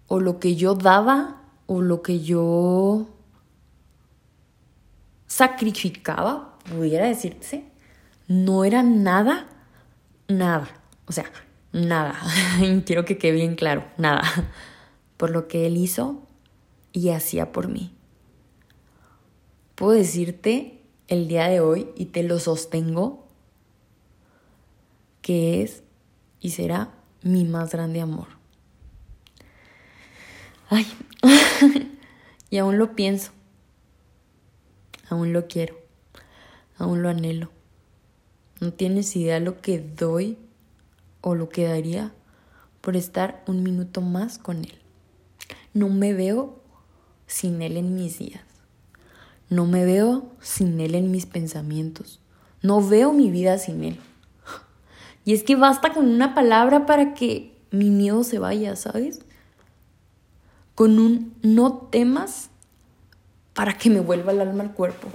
o 0.07 0.21
lo 0.21 0.39
que 0.39 0.55
yo 0.55 0.75
daba, 0.75 1.41
o 1.65 1.81
lo 1.81 2.03
que 2.03 2.21
yo 2.21 3.09
sacrificaba, 5.27 6.57
pudiera 6.73 7.07
decirse, 7.07 7.65
no 8.29 8.63
era 8.63 8.81
nada, 8.81 9.49
nada. 10.29 10.69
O 11.05 11.11
sea, 11.11 11.25
nada. 11.73 12.17
Quiero 12.85 13.03
que 13.03 13.17
quede 13.17 13.33
bien 13.33 13.55
claro, 13.55 13.83
nada. 13.97 14.23
Por 15.17 15.31
lo 15.31 15.49
que 15.49 15.67
él 15.67 15.75
hizo 15.75 16.23
y 16.93 17.09
hacía 17.09 17.51
por 17.51 17.67
mí. 17.67 17.94
Puedo 19.75 19.91
decirte 19.91 20.81
el 21.07 21.27
día 21.27 21.47
de 21.47 21.59
hoy, 21.59 21.89
y 21.95 22.05
te 22.05 22.23
lo 22.23 22.39
sostengo, 22.39 23.27
que 25.21 25.61
es 25.61 25.83
y 26.39 26.51
será 26.51 26.91
mi 27.23 27.43
más 27.43 27.71
grande 27.71 28.01
amor. 28.01 28.27
Ay, 30.69 30.85
y 32.49 32.57
aún 32.57 32.77
lo 32.77 32.95
pienso, 32.95 33.31
aún 35.09 35.33
lo 35.33 35.47
quiero, 35.47 35.75
aún 36.77 37.01
lo 37.01 37.09
anhelo. 37.09 37.49
No 38.61 38.71
tienes 38.71 39.15
idea 39.15 39.39
lo 39.39 39.59
que 39.61 39.79
doy 39.79 40.37
o 41.21 41.35
lo 41.35 41.49
que 41.49 41.65
daría 41.65 42.13
por 42.81 42.95
estar 42.95 43.43
un 43.47 43.63
minuto 43.63 44.01
más 44.01 44.37
con 44.37 44.59
él. 44.59 44.79
No 45.73 45.89
me 45.89 46.13
veo 46.13 46.61
sin 47.27 47.61
él 47.61 47.77
en 47.77 47.95
mis 47.95 48.19
días. 48.19 48.54
No 49.49 49.65
me 49.65 49.85
veo 49.85 50.31
sin 50.41 50.79
él 50.79 50.95
en 50.95 51.11
mis 51.11 51.25
pensamientos. 51.25 52.19
No 52.61 52.81
veo 52.81 53.13
mi 53.13 53.29
vida 53.29 53.57
sin 53.57 53.83
él. 53.83 53.99
Y 55.23 55.33
es 55.33 55.43
que 55.43 55.55
basta 55.55 55.93
con 55.93 56.07
una 56.07 56.35
palabra 56.35 56.85
para 56.85 57.13
que 57.13 57.55
mi 57.71 57.89
miedo 57.89 58.23
se 58.23 58.39
vaya, 58.39 58.75
¿sabes? 58.75 59.21
Con 60.75 60.99
un 60.99 61.33
no 61.41 61.73
temas 61.73 62.49
para 63.53 63.77
que 63.77 63.89
me 63.89 64.01
vuelva 64.01 64.31
el 64.31 64.41
alma 64.41 64.63
al 64.63 64.73
cuerpo. 64.73 65.07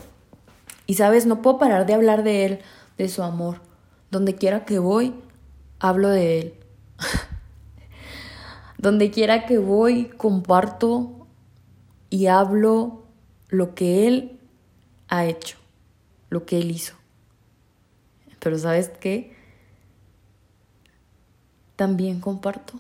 Y 0.87 0.95
sabes, 0.95 1.27
no 1.27 1.43
puedo 1.43 1.59
parar 1.59 1.87
de 1.87 1.95
hablar 1.95 2.25
de 2.25 2.47
él, 2.47 2.59
de 2.99 3.09
su 3.09 3.23
amor. 3.23 3.61
Donde 4.11 4.35
quiera 4.35 4.65
que 4.65 4.79
voy, 4.79 5.15
hablo 5.79 6.09
de 6.09 6.41
él. 6.41 6.55
Donde 8.79 9.11
quiera 9.11 9.47
que 9.47 9.59
voy, 9.59 10.07
comparto 10.17 11.27
y 12.09 12.27
hablo 12.27 13.00
lo 13.50 13.75
que 13.75 14.09
él 14.09 14.38
ha 15.09 15.26
hecho, 15.26 15.59
lo 16.30 16.47
que 16.47 16.59
él 16.59 16.71
hizo. 16.71 16.95
Pero 18.38 18.59
¿sabes 18.59 18.88
qué? 18.88 19.38
también 21.80 22.21
comparto 22.21 22.75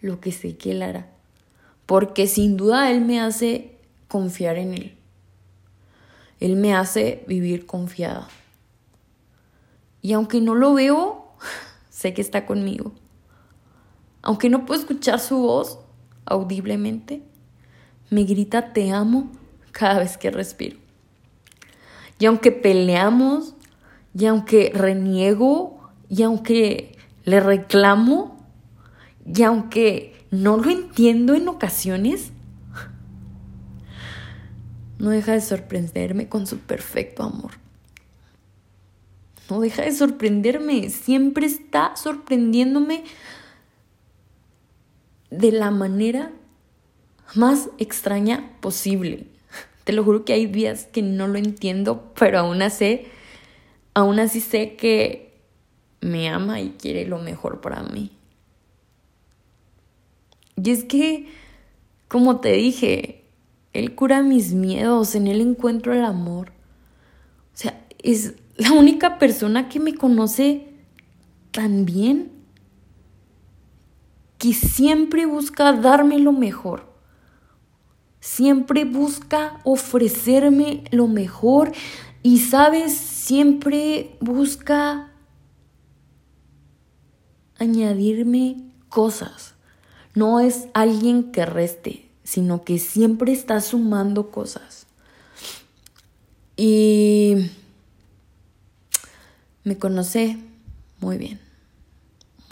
lo 0.00 0.20
que 0.20 0.30
sé 0.30 0.56
que 0.56 0.70
Él 0.70 0.82
hará. 0.82 1.08
Porque 1.84 2.28
sin 2.28 2.56
duda 2.56 2.92
Él 2.92 3.00
me 3.00 3.18
hace 3.18 3.76
confiar 4.06 4.56
en 4.56 4.72
Él. 4.72 4.96
Él 6.38 6.54
me 6.54 6.72
hace 6.72 7.24
vivir 7.26 7.66
confiada. 7.66 8.28
Y 10.00 10.12
aunque 10.12 10.40
no 10.40 10.54
lo 10.54 10.74
veo, 10.74 11.32
sé 11.90 12.14
que 12.14 12.22
está 12.22 12.46
conmigo. 12.46 12.92
Aunque 14.22 14.48
no 14.48 14.64
puedo 14.64 14.80
escuchar 14.80 15.18
su 15.18 15.38
voz 15.38 15.80
audiblemente, 16.24 17.22
me 18.10 18.22
grita 18.22 18.72
te 18.72 18.92
amo 18.92 19.32
cada 19.76 19.98
vez 19.98 20.16
que 20.16 20.30
respiro. 20.30 20.78
Y 22.18 22.24
aunque 22.24 22.50
peleamos, 22.50 23.54
y 24.18 24.24
aunque 24.24 24.72
reniego, 24.74 25.90
y 26.08 26.22
aunque 26.22 26.96
le 27.24 27.40
reclamo, 27.40 28.38
y 29.26 29.42
aunque 29.42 30.16
no 30.30 30.56
lo 30.56 30.70
entiendo 30.70 31.34
en 31.34 31.48
ocasiones, 31.48 32.30
no 34.98 35.10
deja 35.10 35.32
de 35.32 35.42
sorprenderme 35.42 36.26
con 36.30 36.46
su 36.46 36.58
perfecto 36.58 37.22
amor. 37.22 37.52
No 39.50 39.60
deja 39.60 39.82
de 39.82 39.92
sorprenderme, 39.92 40.88
siempre 40.88 41.46
está 41.46 41.96
sorprendiéndome 41.96 43.04
de 45.30 45.52
la 45.52 45.70
manera 45.70 46.32
más 47.34 47.68
extraña 47.76 48.52
posible. 48.60 49.35
Te 49.86 49.92
lo 49.92 50.02
juro 50.02 50.24
que 50.24 50.32
hay 50.32 50.46
días 50.46 50.86
que 50.86 51.00
no 51.00 51.28
lo 51.28 51.38
entiendo, 51.38 52.12
pero 52.18 52.40
aún 52.40 52.60
así, 52.60 53.02
aún 53.94 54.18
así 54.18 54.40
sé 54.40 54.74
que 54.74 55.38
me 56.00 56.28
ama 56.28 56.60
y 56.60 56.70
quiere 56.70 57.06
lo 57.06 57.20
mejor 57.20 57.60
para 57.60 57.84
mí. 57.84 58.10
Y 60.56 60.70
es 60.72 60.82
que, 60.82 61.28
como 62.08 62.40
te 62.40 62.50
dije, 62.54 63.26
Él 63.74 63.94
cura 63.94 64.22
mis 64.22 64.54
miedos, 64.54 65.14
en 65.14 65.28
Él 65.28 65.40
encuentro 65.40 65.92
el 65.92 66.04
amor. 66.04 66.50
O 67.54 67.56
sea, 67.56 67.86
es 68.02 68.34
la 68.56 68.72
única 68.72 69.20
persona 69.20 69.68
que 69.68 69.78
me 69.78 69.94
conoce 69.94 70.66
tan 71.52 71.84
bien 71.84 72.32
que 74.38 74.52
siempre 74.52 75.26
busca 75.26 75.72
darme 75.74 76.18
lo 76.18 76.32
mejor. 76.32 76.95
Siempre 78.26 78.84
busca 78.84 79.60
ofrecerme 79.62 80.82
lo 80.90 81.06
mejor 81.06 81.70
y, 82.24 82.40
sabes, 82.40 82.92
siempre 82.92 84.16
busca 84.20 85.12
añadirme 87.56 88.64
cosas. 88.88 89.54
No 90.12 90.40
es 90.40 90.66
alguien 90.74 91.30
que 91.30 91.46
reste, 91.46 92.10
sino 92.24 92.64
que 92.64 92.80
siempre 92.80 93.30
está 93.30 93.60
sumando 93.60 94.32
cosas. 94.32 94.88
Y 96.56 97.48
me 99.62 99.78
conoce 99.78 100.36
muy 100.98 101.16
bien, 101.16 101.38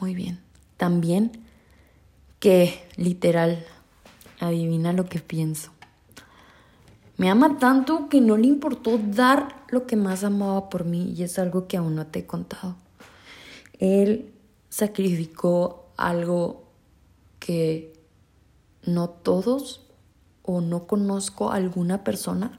muy 0.01 0.15
bien. 0.15 0.39
También 0.77 1.33
que 2.39 2.81
literal 2.97 3.67
adivina 4.47 4.93
lo 4.93 5.07
que 5.07 5.19
pienso. 5.21 5.71
Me 7.17 7.31
ama 7.31 7.59
tanto 7.59 8.09
que 8.09 8.21
no 8.21 8.37
le 8.37 8.49
importó 8.49 8.99
dar 8.99 9.65
lo 9.69 9.87
que 9.87 9.97
más 9.97 10.25
amaba 10.25 10.69
por 10.69 10.85
mí 10.85 11.15
y 11.17 11.23
es 11.23 11.39
algo 11.39 11.69
que 11.69 11.77
aún 11.77 11.95
no 11.95 12.07
te 12.07 12.21
he 12.21 12.27
contado. 12.27 12.77
Él 13.79 14.33
sacrificó 14.69 15.87
algo 15.97 16.65
que 17.39 17.93
no 18.85 19.09
todos 19.09 19.87
o 20.43 20.61
no 20.61 20.87
conozco 20.87 21.51
a 21.51 21.57
alguna 21.57 22.03
persona. 22.03 22.59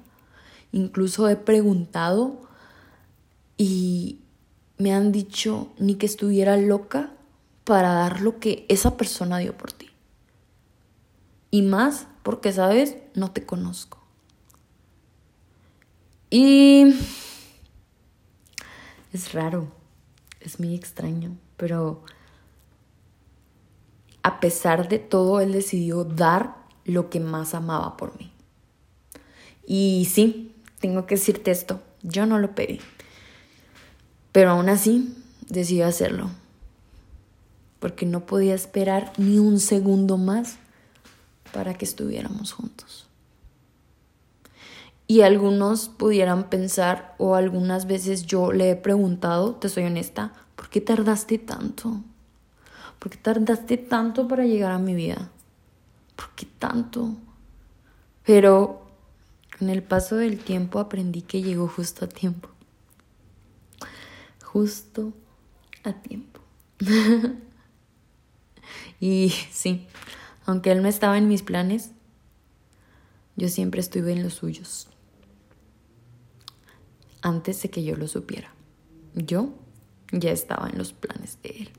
Incluso 0.72 1.28
he 1.28 1.36
preguntado 1.36 2.42
y 3.58 4.20
me 4.78 4.94
han 4.94 5.12
dicho 5.12 5.70
ni 5.78 5.96
que 5.96 6.06
estuviera 6.06 6.58
loca 6.58 7.12
para 7.66 7.94
dar 7.94 8.22
lo 8.22 8.40
que 8.40 8.66
esa 8.70 8.96
persona 8.96 9.40
dio 9.40 9.58
por. 9.58 9.75
Y 11.56 11.62
más 11.62 12.08
porque, 12.22 12.52
sabes, 12.52 12.98
no 13.14 13.32
te 13.32 13.46
conozco. 13.46 13.98
Y 16.30 16.94
es 19.14 19.32
raro, 19.32 19.70
es 20.42 20.60
muy 20.60 20.76
extraño, 20.76 21.38
pero 21.56 22.04
a 24.22 24.42
pesar 24.42 24.90
de 24.90 25.00
todo, 25.00 25.40
él 25.40 25.54
decidió 25.54 26.04
dar 26.04 26.58
lo 26.84 27.10
que 27.10 27.22
más 27.22 27.54
amaba 27.54 27.96
por 27.96 28.20
mí. 28.20 28.34
Y 29.66 30.10
sí, 30.12 30.54
tengo 30.82 31.06
que 31.06 31.16
decirte 31.16 31.52
esto, 31.52 31.82
yo 32.04 32.26
no 32.26 32.38
lo 32.38 32.54
pedí, 32.54 32.82
pero 34.34 34.50
aún 34.50 34.68
así 34.68 35.16
decidió 35.48 35.88
hacerlo 35.88 36.32
porque 37.80 38.06
no 38.06 38.26
podía 38.26 38.56
esperar 38.56 39.14
ni 39.18 39.40
un 39.40 39.62
segundo 39.62 40.18
más 40.18 40.58
para 41.56 41.74
que 41.74 41.86
estuviéramos 41.86 42.52
juntos. 42.52 43.08
Y 45.08 45.22
algunos 45.22 45.88
pudieran 45.88 46.50
pensar, 46.50 47.16
o 47.18 47.36
algunas 47.36 47.88
veces 47.88 48.26
yo 48.26 48.52
le 48.52 48.72
he 48.72 48.76
preguntado, 48.76 49.56
te 49.56 49.70
soy 49.70 49.86
honesta, 49.86 50.34
¿por 50.58 50.68
qué 50.68 50.82
tardaste 50.82 51.38
tanto? 51.38 52.02
¿Por 53.00 53.10
qué 53.10 53.18
tardaste 53.18 53.78
tanto 53.78 54.28
para 54.28 54.44
llegar 54.46 54.74
a 54.74 54.80
mi 54.80 54.96
vida? 54.96 55.32
¿Por 56.18 56.30
qué 56.36 56.46
tanto? 56.60 57.16
Pero 58.26 58.86
con 59.58 59.70
el 59.70 59.82
paso 59.82 60.18
del 60.18 60.40
tiempo 60.40 60.80
aprendí 60.80 61.22
que 61.22 61.42
llegó 61.42 61.70
justo 61.70 62.04
a 62.04 62.10
tiempo. 62.10 62.50
Justo 64.44 65.14
a 65.86 65.94
tiempo. 65.94 66.42
Y 69.00 69.30
sí, 69.52 69.88
aunque 70.46 70.72
él 70.72 70.82
no 70.82 70.88
estaba 70.88 71.18
en 71.18 71.28
mis 71.28 71.42
planes, 71.42 71.92
yo 73.36 73.50
siempre 73.50 73.82
estuve 73.82 74.14
en 74.14 74.24
los 74.24 74.36
suyos. 74.36 74.88
Antes 77.22 77.62
de 77.64 77.70
que 77.70 77.84
yo 77.84 77.96
lo 77.96 78.08
supiera. 78.08 78.54
Yo 79.16 79.50
ya 80.12 80.32
estaba 80.32 80.70
en 80.70 80.78
los 80.78 80.94
planes 80.94 81.40
de 81.42 81.50
él. 81.50 81.70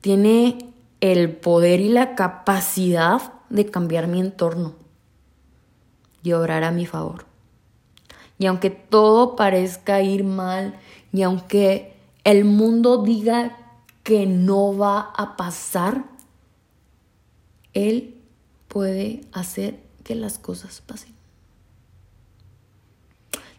Tiene 0.00 0.72
el 1.00 1.36
poder 1.36 1.80
y 1.80 1.88
la 1.88 2.14
capacidad 2.14 3.32
de 3.50 3.66
cambiar 3.66 4.08
mi 4.08 4.20
entorno 4.20 4.74
y 6.22 6.32
obrar 6.32 6.64
a 6.64 6.72
mi 6.72 6.86
favor. 6.86 7.26
Y 8.38 8.46
aunque 8.46 8.70
todo 8.70 9.36
parezca 9.36 10.02
ir 10.02 10.24
mal, 10.24 10.74
y 11.12 11.22
aunque 11.22 11.96
el 12.24 12.44
mundo 12.44 13.02
diga 13.02 13.56
que 14.02 14.26
no 14.26 14.76
va 14.76 15.12
a 15.16 15.36
pasar, 15.36 16.04
Él 17.74 18.20
puede 18.68 19.22
hacer 19.32 19.80
que 20.04 20.14
las 20.14 20.38
cosas 20.38 20.80
pasen. 20.80 21.14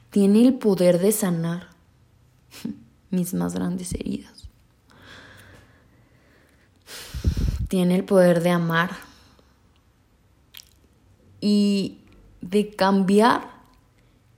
Tiene 0.09 0.41
el 0.41 0.55
poder 0.55 0.99
de 0.99 1.11
sanar 1.11 1.69
mis 3.11 3.33
más 3.33 3.53
grandes 3.53 3.93
heridas. 3.93 4.47
Tiene 7.67 7.95
el 7.95 8.03
poder 8.03 8.41
de 8.41 8.49
amar 8.49 8.89
y 11.39 11.99
de 12.41 12.75
cambiar 12.75 13.47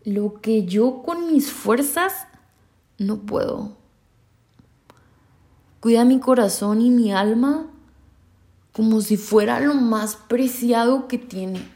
lo 0.04 0.42
que 0.42 0.66
yo 0.66 1.02
con 1.04 1.32
mis 1.32 1.52
fuerzas 1.52 2.28
no 2.98 3.22
puedo. 3.22 3.78
Cuida 5.80 6.06
mi 6.06 6.20
corazón 6.20 6.82
y 6.82 6.90
mi 6.90 7.14
alma 7.14 7.71
como 8.72 9.02
si 9.02 9.18
fuera 9.18 9.60
lo 9.60 9.76
más 9.76 10.16
preciado 10.16 11.08
que 11.08 11.18
tiene. 11.18 11.68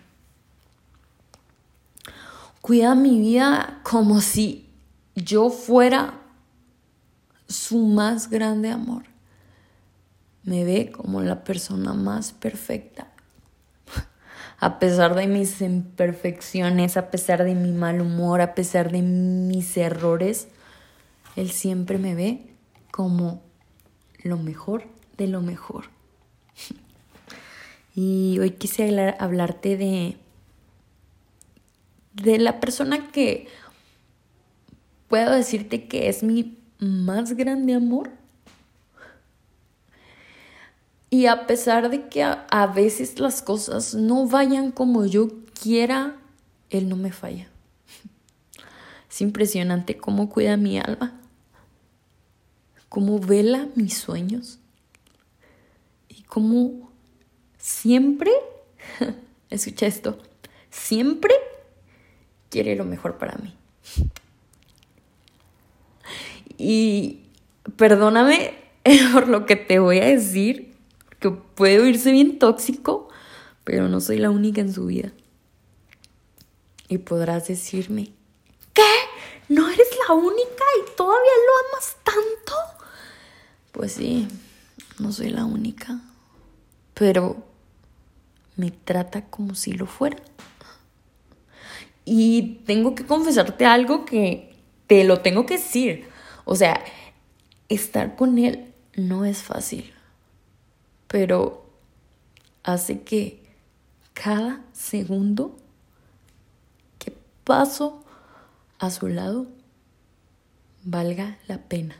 Cuida 2.62 2.96
mi 2.96 3.20
vida 3.20 3.82
como 3.84 4.22
si 4.22 4.70
yo 5.16 5.50
fuera 5.50 6.20
su 7.48 7.86
más 7.86 8.30
grande 8.30 8.72
amor. 8.72 9.04
Me 10.44 10.64
ve 10.64 10.92
como 10.92 11.22
la 11.22 11.44
persona 11.44 11.94
más 11.94 12.32
perfecta. 12.32 13.08
A 14.58 14.80
pesar 14.80 15.16
de 15.16 15.28
mis 15.28 15.62
imperfecciones, 15.62 16.98
a 16.98 17.12
pesar 17.12 17.44
de 17.44 17.56
mi 17.56 17.72
mal 17.72 18.02
humor, 18.02 18.42
a 18.42 18.56
pesar 18.56 18.92
de 18.92 19.02
mis 19.02 19.76
errores, 19.78 20.48
Él 21.36 21.52
siempre 21.52 21.98
me 21.98 22.16
ve 22.16 22.56
como 22.92 23.42
lo 24.24 24.38
mejor 24.38 24.88
de 25.18 25.28
lo 25.28 25.42
mejor. 25.42 25.86
Y 27.96 28.38
hoy 28.40 28.52
quise 28.52 29.16
hablarte 29.20 29.78
de, 29.78 30.18
de 32.14 32.38
la 32.38 32.60
persona 32.60 33.12
que 33.12 33.48
puedo 35.08 35.32
decirte 35.32 35.88
que 35.88 36.10
es 36.10 36.22
mi 36.22 36.58
más 36.80 37.34
grande 37.34 37.74
amor. 37.74 38.12
Y 41.10 41.28
a 41.28 41.48
pesar 41.48 41.90
de 41.90 42.10
que 42.10 42.24
a, 42.24 42.46
a, 42.52 42.68
veces 42.68 43.20
las 43.20 43.42
cosas 43.42 43.96
no 43.96 44.28
vayan 44.28 44.72
como 44.72 45.06
yo 45.06 45.30
quiera, 45.60 46.18
Él 46.70 46.90
no 46.90 46.98
me 46.98 47.14
falla. 47.14 47.48
Es 49.10 49.22
impresionante 49.22 49.96
cómo 49.96 50.30
cuida 50.30 50.58
mi 50.58 50.78
alma 50.78 51.22
cómo 52.96 53.20
vela 53.20 53.68
mis 53.76 53.98
sueños 53.98 54.58
y 56.08 56.22
cómo 56.22 56.90
siempre, 57.66 58.32
escucha 59.50 59.88
esto, 59.88 60.20
siempre 60.70 61.34
quiere 62.52 62.76
lo 62.76 62.86
mejor 62.86 63.18
para 63.18 63.40
mí. 63.40 63.56
Y 66.60 67.24
perdóname 67.76 68.54
por 69.14 69.28
lo 69.28 69.48
que 69.48 69.56
te 69.56 69.80
voy 69.80 69.98
a 69.98 70.06
decir, 70.06 70.76
que 71.20 71.32
puede 71.32 71.80
oírse 71.80 72.12
bien 72.12 72.38
tóxico, 72.38 73.10
pero 73.64 73.90
no 73.90 74.00
soy 74.00 74.20
la 74.20 74.30
única 74.30 74.62
en 74.62 74.72
su 74.72 74.86
vida. 74.86 75.12
Y 76.88 77.00
podrás 77.00 77.48
decirme, 77.48 78.12
¿qué? 78.74 78.84
¿No 79.50 79.68
eres 79.68 79.88
la 80.08 80.14
única 80.14 80.64
y 80.84 80.96
todavía 80.96 81.32
lo 81.48 81.70
amas 81.70 81.98
tanto? 82.04 82.54
Pues 83.72 83.94
sí, 83.94 84.28
no 85.00 85.12
soy 85.12 85.30
la 85.32 85.46
única, 85.46 86.00
pero 86.94 87.55
me 88.56 88.72
trata 88.72 89.26
como 89.26 89.56
si 89.56 89.74
lo 89.74 89.86
fuera. 89.86 90.18
Y 92.06 92.62
tengo 92.66 92.96
que 92.96 93.06
confesarte 93.06 93.66
algo 93.66 94.06
que 94.06 94.56
te 94.88 95.04
lo 95.04 95.22
tengo 95.22 95.46
que 95.46 95.58
decir. 95.58 96.08
O 96.46 96.56
sea, 96.56 96.80
estar 97.70 98.16
con 98.16 98.38
Él 98.38 98.74
no 98.96 99.26
es 99.26 99.42
fácil, 99.42 99.94
pero 101.08 101.66
hace 102.64 103.02
que 103.02 103.44
cada 104.14 104.62
segundo 104.74 105.58
que 107.00 107.14
paso 107.44 108.04
a 108.80 108.92
su 108.92 109.08
lado 109.08 109.48
valga 110.84 111.38
la 111.48 111.58
pena. 111.58 111.96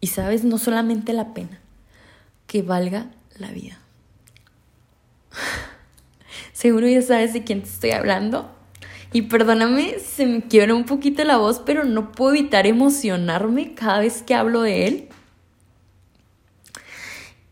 Y 0.00 0.08
sabes, 0.08 0.44
no 0.44 0.58
solamente 0.58 1.12
la 1.12 1.32
pena, 1.32 1.60
que 2.46 2.62
valga 2.62 3.10
la 3.38 3.50
vida. 3.50 3.78
Seguro 6.64 6.88
ya 6.88 7.02
sabes 7.02 7.34
de 7.34 7.44
quién 7.44 7.60
te 7.60 7.68
estoy 7.68 7.90
hablando. 7.90 8.50
Y 9.12 9.20
perdóname 9.20 9.98
se 9.98 10.24
me 10.24 10.40
quiebra 10.40 10.74
un 10.74 10.86
poquito 10.86 11.22
la 11.22 11.36
voz, 11.36 11.60
pero 11.60 11.84
no 11.84 12.10
puedo 12.10 12.34
evitar 12.34 12.66
emocionarme 12.66 13.74
cada 13.74 13.98
vez 13.98 14.22
que 14.22 14.34
hablo 14.34 14.62
de 14.62 14.86
él. 14.86 15.08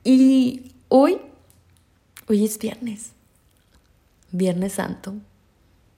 Y 0.02 0.72
hoy, 0.88 1.18
hoy 2.26 2.46
es 2.46 2.58
viernes, 2.58 3.12
Viernes 4.30 4.72
Santo. 4.72 5.12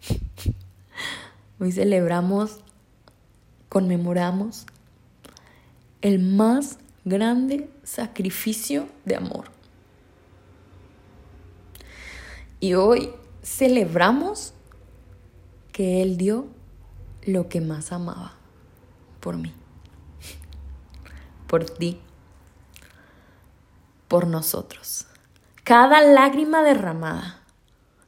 Hoy 1.61 1.70
celebramos, 1.70 2.59
conmemoramos 3.68 4.66
el 6.03 6.18
más 6.18 6.79
grande 7.05 7.70
sacrificio 7.85 8.88
de 9.05 9.14
amor. 9.14 9.53
Y 12.64 12.72
hoy 12.72 13.12
celebramos 13.42 14.55
que 15.70 16.00
Él 16.00 16.16
dio 16.16 16.46
lo 17.27 17.46
que 17.50 17.61
más 17.61 17.92
amaba 17.92 18.37
por 19.20 19.37
mí, 19.37 19.53
por 21.46 21.66
ti, 21.66 22.00
por 24.09 24.27
nosotros. 24.27 25.07
Cada 25.62 26.00
lágrima 26.00 26.62
derramada, 26.62 27.42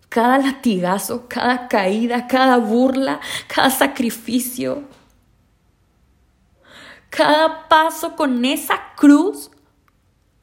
cada 0.09 0.38
latigazo, 0.38 1.29
cada 1.29 1.69
caída, 1.69 2.27
cada 2.27 2.57
burla, 2.57 3.21
cada 3.55 3.69
sacrificio, 3.69 4.85
cada 7.11 7.69
paso 7.69 8.16
con 8.16 8.42
esa 8.47 8.95
cruz, 8.97 9.51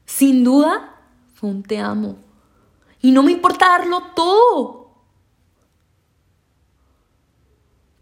sin 0.06 0.44
duda, 0.44 1.00
fue 1.34 1.50
un 1.50 1.64
te 1.64 1.80
amo. 1.80 2.23
Y 3.04 3.12
no 3.12 3.22
me 3.22 3.32
importa 3.32 3.68
darlo 3.68 4.00
todo. 4.16 4.84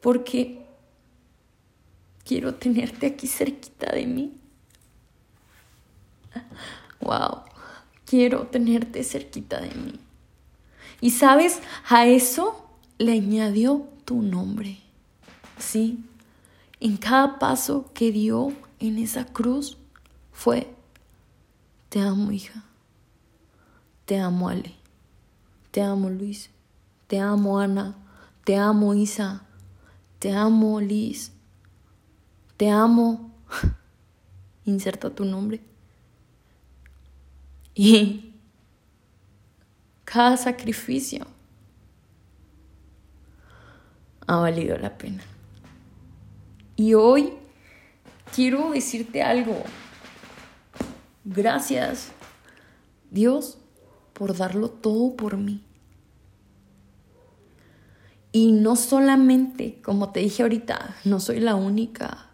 porque 0.02 0.66
quiero 2.24 2.56
tenerte 2.56 3.06
aquí 3.06 3.26
cerquita 3.26 3.90
de 3.94 4.06
mí. 4.06 4.34
Wow, 7.00 7.42
quiero 8.04 8.46
tenerte 8.48 9.02
cerquita 9.02 9.60
de 9.60 9.74
mí. 9.74 9.98
Y 11.00 11.10
sabes, 11.10 11.60
a 11.88 12.06
eso 12.06 12.68
le 12.98 13.12
añadió 13.12 13.88
tu 14.04 14.22
nombre. 14.22 14.78
Sí, 15.58 16.04
en 16.80 16.96
cada 16.96 17.38
paso 17.38 17.90
que 17.94 18.12
dio 18.12 18.52
en 18.78 18.98
esa 18.98 19.24
cruz 19.24 19.78
fue, 20.32 20.72
te 21.88 22.00
amo 22.00 22.30
hija, 22.32 22.64
te 24.04 24.18
amo 24.18 24.48
Ale, 24.48 24.74
te 25.72 25.82
amo 25.82 26.08
Luis, 26.08 26.50
te 27.08 27.18
amo 27.18 27.58
Ana, 27.58 27.96
te 28.44 28.56
amo 28.56 28.94
Isa, 28.94 29.46
te 30.22 30.30
amo, 30.30 30.80
Liz. 30.80 31.32
Te 32.56 32.70
amo. 32.70 33.34
Inserta 34.64 35.10
tu 35.10 35.24
nombre. 35.24 35.60
Y 37.74 38.36
cada 40.04 40.36
sacrificio 40.36 41.26
ha 44.28 44.36
valido 44.36 44.78
la 44.78 44.96
pena. 44.96 45.24
Y 46.76 46.94
hoy 46.94 47.32
quiero 48.32 48.70
decirte 48.70 49.24
algo. 49.24 49.60
Gracias, 51.24 52.12
Dios, 53.10 53.58
por 54.12 54.36
darlo 54.36 54.68
todo 54.68 55.14
por 55.14 55.36
mí. 55.36 55.62
Y 58.32 58.52
no 58.52 58.76
solamente, 58.76 59.78
como 59.82 60.10
te 60.10 60.20
dije 60.20 60.42
ahorita, 60.42 60.96
no 61.04 61.20
soy 61.20 61.40
la 61.40 61.54
única. 61.54 62.30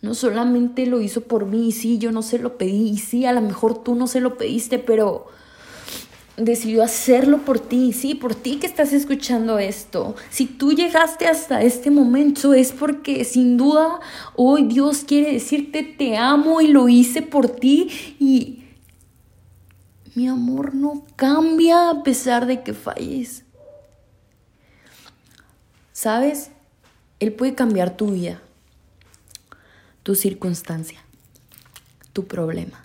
No 0.00 0.14
solamente 0.14 0.86
lo 0.86 1.00
hizo 1.00 1.22
por 1.22 1.44
mí, 1.46 1.68
y 1.68 1.72
sí, 1.72 1.98
yo 1.98 2.12
no 2.12 2.22
se 2.22 2.38
lo 2.38 2.56
pedí, 2.56 2.88
y 2.90 2.98
sí, 2.98 3.26
a 3.26 3.32
lo 3.32 3.42
mejor 3.42 3.82
tú 3.82 3.94
no 3.94 4.06
se 4.06 4.20
lo 4.20 4.38
pediste, 4.38 4.78
pero 4.78 5.26
decidió 6.38 6.82
hacerlo 6.82 7.38
por 7.38 7.58
ti, 7.58 7.92
sí, 7.92 8.14
por 8.14 8.34
ti 8.34 8.56
que 8.56 8.66
estás 8.66 8.92
escuchando 8.92 9.58
esto. 9.58 10.14
Si 10.30 10.46
tú 10.46 10.72
llegaste 10.72 11.26
hasta 11.26 11.62
este 11.62 11.90
momento 11.90 12.54
es 12.54 12.72
porque 12.72 13.24
sin 13.24 13.56
duda 13.56 14.00
hoy 14.36 14.64
Dios 14.64 15.04
quiere 15.06 15.32
decirte 15.32 15.82
te 15.82 16.16
amo 16.16 16.60
y 16.60 16.68
lo 16.68 16.88
hice 16.88 17.22
por 17.22 17.48
ti 17.48 17.88
y 18.20 18.57
mi 20.18 20.26
amor 20.26 20.74
no 20.74 21.04
cambia 21.14 21.90
a 21.90 22.02
pesar 22.02 22.46
de 22.46 22.64
que 22.64 22.74
falles. 22.74 23.44
¿Sabes? 25.92 26.50
Él 27.20 27.32
puede 27.32 27.54
cambiar 27.54 27.96
tu 27.96 28.10
vida, 28.10 28.42
tu 30.02 30.16
circunstancia, 30.16 30.98
tu 32.12 32.26
problema, 32.26 32.84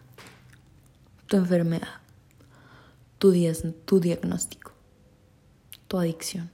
tu 1.25 1.37
enfermedad, 1.37 2.01
tu, 3.17 3.33
tu 3.85 3.99
diagnóstico, 3.99 4.71
tu 5.87 5.97
adicción. 5.97 6.51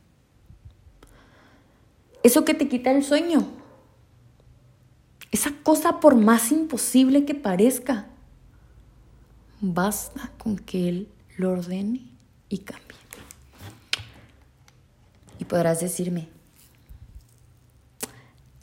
Eso 2.23 2.45
que 2.45 2.53
te 2.53 2.69
quita 2.69 2.91
el 2.91 3.03
sueño. 3.03 3.45
Esa 5.29 5.51
cosa 5.61 5.99
por 5.99 6.15
más 6.15 6.53
imposible 6.53 7.25
que 7.25 7.35
parezca. 7.35 8.07
Basta 9.61 10.31
con 10.37 10.57
que 10.57 10.89
Él 10.89 11.09
lo 11.37 11.51
ordene 11.51 12.01
y 12.49 12.59
cambie. 12.59 12.97
Y 15.37 15.45
podrás 15.45 15.79
decirme, 15.79 16.29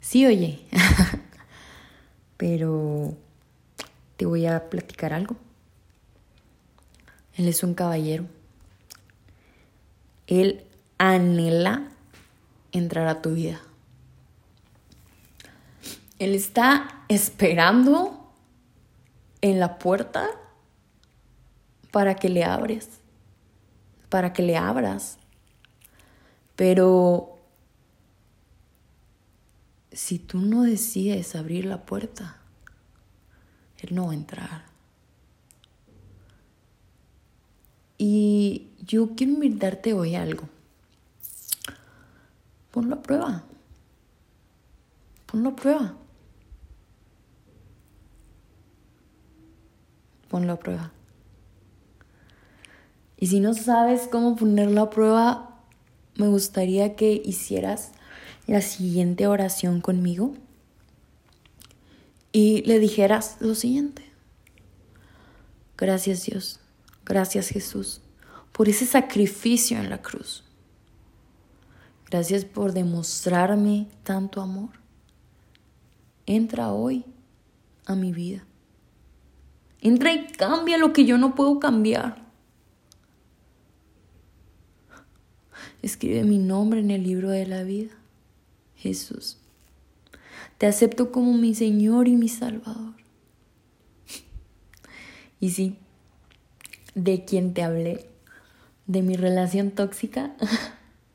Sí, 0.07 0.25
oye, 0.25 0.61
pero 2.37 3.13
te 4.15 4.25
voy 4.25 4.45
a 4.45 4.69
platicar 4.69 5.11
algo. 5.11 5.35
Él 7.35 7.49
es 7.49 7.61
un 7.61 7.73
caballero. 7.73 8.25
Él 10.27 10.63
anhela 10.97 11.89
entrar 12.71 13.09
a 13.09 13.21
tu 13.21 13.33
vida. 13.33 13.59
Él 16.19 16.35
está 16.35 17.03
esperando 17.09 18.31
en 19.41 19.59
la 19.59 19.77
puerta 19.77 20.29
para 21.91 22.15
que 22.15 22.29
le 22.29 22.43
abres, 22.43 22.89
para 24.09 24.33
que 24.33 24.43
le 24.43 24.57
abras. 24.57 25.17
Pero 26.55 27.37
si 29.91 30.19
tú 30.19 30.39
no 30.39 30.63
decides 30.63 31.35
abrir 31.35 31.65
la 31.65 31.85
puerta, 31.85 32.37
Él 33.79 33.95
no 33.95 34.07
va 34.07 34.11
a 34.11 34.15
entrar. 34.15 34.65
Y 37.97 38.67
yo 38.85 39.15
quiero 39.15 39.33
invitarte 39.33 39.93
hoy 39.93 40.15
algo. 40.15 40.47
Ponlo 42.71 42.95
a 42.95 43.01
prueba. 43.01 43.43
Ponlo 45.25 45.49
a 45.49 45.55
prueba. 45.55 45.95
Ponlo 50.29 50.53
a 50.53 50.59
prueba. 50.59 50.91
Y 53.17 53.27
si 53.27 53.39
no 53.39 53.53
sabes 53.53 54.07
cómo 54.11 54.35
ponerlo 54.35 54.81
a 54.81 54.89
prueba, 54.89 55.61
me 56.15 56.27
gustaría 56.27 56.95
que 56.95 57.21
hicieras 57.23 57.91
la 58.45 58.61
siguiente 58.61 59.27
oración 59.27 59.81
conmigo 59.81 60.33
y 62.31 62.61
le 62.63 62.79
dijeras 62.79 63.37
lo 63.39 63.55
siguiente. 63.55 64.03
Gracias 65.77 66.25
Dios, 66.25 66.59
gracias 67.05 67.49
Jesús 67.49 68.01
por 68.51 68.67
ese 68.69 68.87
sacrificio 68.87 69.77
en 69.77 69.91
la 69.91 70.01
cruz. 70.01 70.43
Gracias 72.09 72.43
por 72.43 72.73
demostrarme 72.73 73.87
tanto 74.03 74.41
amor. 74.41 74.69
Entra 76.25 76.71
hoy 76.71 77.05
a 77.85 77.93
mi 77.93 78.11
vida. 78.11 78.45
Entra 79.79 80.11
y 80.11 80.25
cambia 80.27 80.79
lo 80.79 80.91
que 80.91 81.05
yo 81.05 81.19
no 81.19 81.35
puedo 81.35 81.59
cambiar. 81.59 82.26
Escribe 85.87 86.23
mi 86.23 86.37
nombre 86.37 86.81
en 86.81 86.91
el 86.91 87.03
libro 87.03 87.29
de 87.29 87.45
la 87.45 87.63
vida 87.63 87.91
Jesús. 88.75 89.37
Te 90.57 90.65
acepto 90.67 91.13
como 91.13 91.31
mi 91.37 91.55
Señor 91.55 92.09
y 92.09 92.17
mi 92.17 92.27
Salvador. 92.27 92.93
Y 95.39 95.51
sí, 95.51 95.77
de 96.93 97.23
quien 97.23 97.53
te 97.53 97.63
hablé, 97.63 98.05
de 98.85 99.01
mi 99.01 99.15
relación 99.15 99.71
tóxica, 99.71 100.35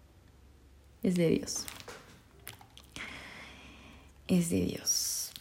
es 1.03 1.17
de 1.17 1.29
Dios. 1.29 1.67
Es 4.27 4.49
de 4.49 4.65
Dios. 4.65 5.33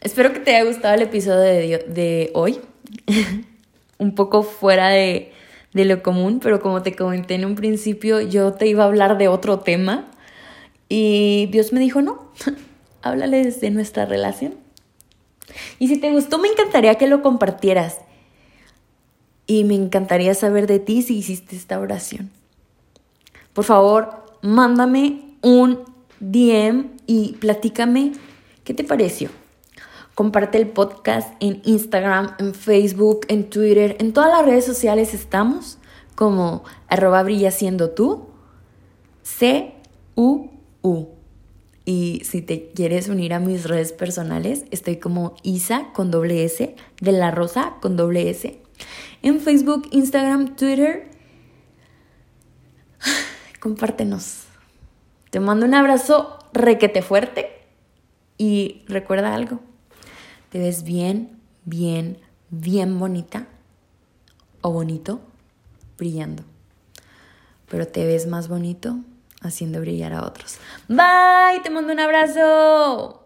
Espero 0.00 0.32
que 0.32 0.40
te 0.40 0.56
haya 0.56 0.64
gustado 0.64 0.94
el 0.94 1.02
episodio 1.02 1.42
de, 1.42 1.84
de 1.86 2.30
hoy. 2.32 2.60
Un 3.98 4.14
poco 4.14 4.42
fuera 4.42 4.88
de, 4.88 5.34
de 5.72 5.84
lo 5.84 6.02
común, 6.02 6.40
pero 6.40 6.60
como 6.60 6.82
te 6.82 6.94
comenté 6.94 7.34
en 7.34 7.44
un 7.44 7.54
principio, 7.54 8.20
yo 8.20 8.52
te 8.52 8.66
iba 8.66 8.84
a 8.84 8.86
hablar 8.86 9.18
de 9.18 9.28
otro 9.28 9.60
tema 9.60 10.08
y 10.88 11.46
Dios 11.50 11.72
me 11.72 11.80
dijo, 11.80 12.02
no, 12.02 12.30
háblales 13.02 13.60
de 13.60 13.70
nuestra 13.70 14.04
relación. 14.04 14.54
Y 15.78 15.88
si 15.88 15.98
te 15.98 16.10
gustó, 16.12 16.38
me 16.38 16.48
encantaría 16.48 16.96
que 16.96 17.06
lo 17.06 17.22
compartieras. 17.22 17.98
Y 19.46 19.64
me 19.64 19.74
encantaría 19.74 20.34
saber 20.34 20.66
de 20.66 20.78
ti 20.78 21.02
si 21.02 21.16
hiciste 21.16 21.56
esta 21.56 21.78
oración. 21.78 22.30
Por 23.52 23.64
favor, 23.64 24.24
mándame 24.40 25.36
un 25.42 25.80
DM 26.20 26.90
y 27.06 27.32
platícame 27.40 28.12
qué 28.64 28.72
te 28.72 28.84
pareció. 28.84 29.30
Comparte 30.14 30.58
el 30.58 30.68
podcast 30.68 31.32
en 31.40 31.62
Instagram, 31.64 32.34
en 32.38 32.54
Facebook, 32.54 33.20
en 33.28 33.48
Twitter, 33.48 33.96
en 33.98 34.12
todas 34.12 34.30
las 34.30 34.44
redes 34.44 34.66
sociales 34.66 35.14
estamos 35.14 35.78
como 36.14 36.64
arroba 36.88 37.22
brilla 37.22 37.50
siendo 37.50 37.90
tú, 37.90 38.28
C-U-U. 39.22 41.08
Y 41.84 42.22
si 42.24 42.42
te 42.42 42.70
quieres 42.70 43.08
unir 43.08 43.32
a 43.32 43.40
mis 43.40 43.64
redes 43.64 43.92
personales, 43.92 44.66
estoy 44.70 44.98
como 44.98 45.34
Isa 45.42 45.92
con 45.94 46.10
doble 46.10 46.44
S, 46.44 46.76
de 47.00 47.12
la 47.12 47.30
Rosa 47.30 47.76
con 47.80 47.96
doble 47.96 48.28
S. 48.28 48.60
En 49.22 49.40
Facebook, 49.40 49.88
Instagram, 49.92 50.56
Twitter. 50.56 51.08
Compártenos. 53.60 54.44
Te 55.30 55.40
mando 55.40 55.64
un 55.64 55.74
abrazo 55.74 56.38
requete 56.52 57.00
fuerte 57.00 57.50
y 58.36 58.82
recuerda 58.86 59.34
algo. 59.34 59.60
Te 60.52 60.58
ves 60.58 60.82
bien, 60.82 61.40
bien, 61.64 62.18
bien 62.50 62.98
bonita 62.98 63.46
o 64.60 64.70
bonito 64.70 65.22
brillando. 65.96 66.42
Pero 67.70 67.88
te 67.88 68.04
ves 68.04 68.26
más 68.26 68.48
bonito 68.48 68.98
haciendo 69.40 69.80
brillar 69.80 70.12
a 70.12 70.26
otros. 70.26 70.58
Bye, 70.88 71.62
te 71.62 71.70
mando 71.70 71.94
un 71.94 72.00
abrazo. 72.00 73.21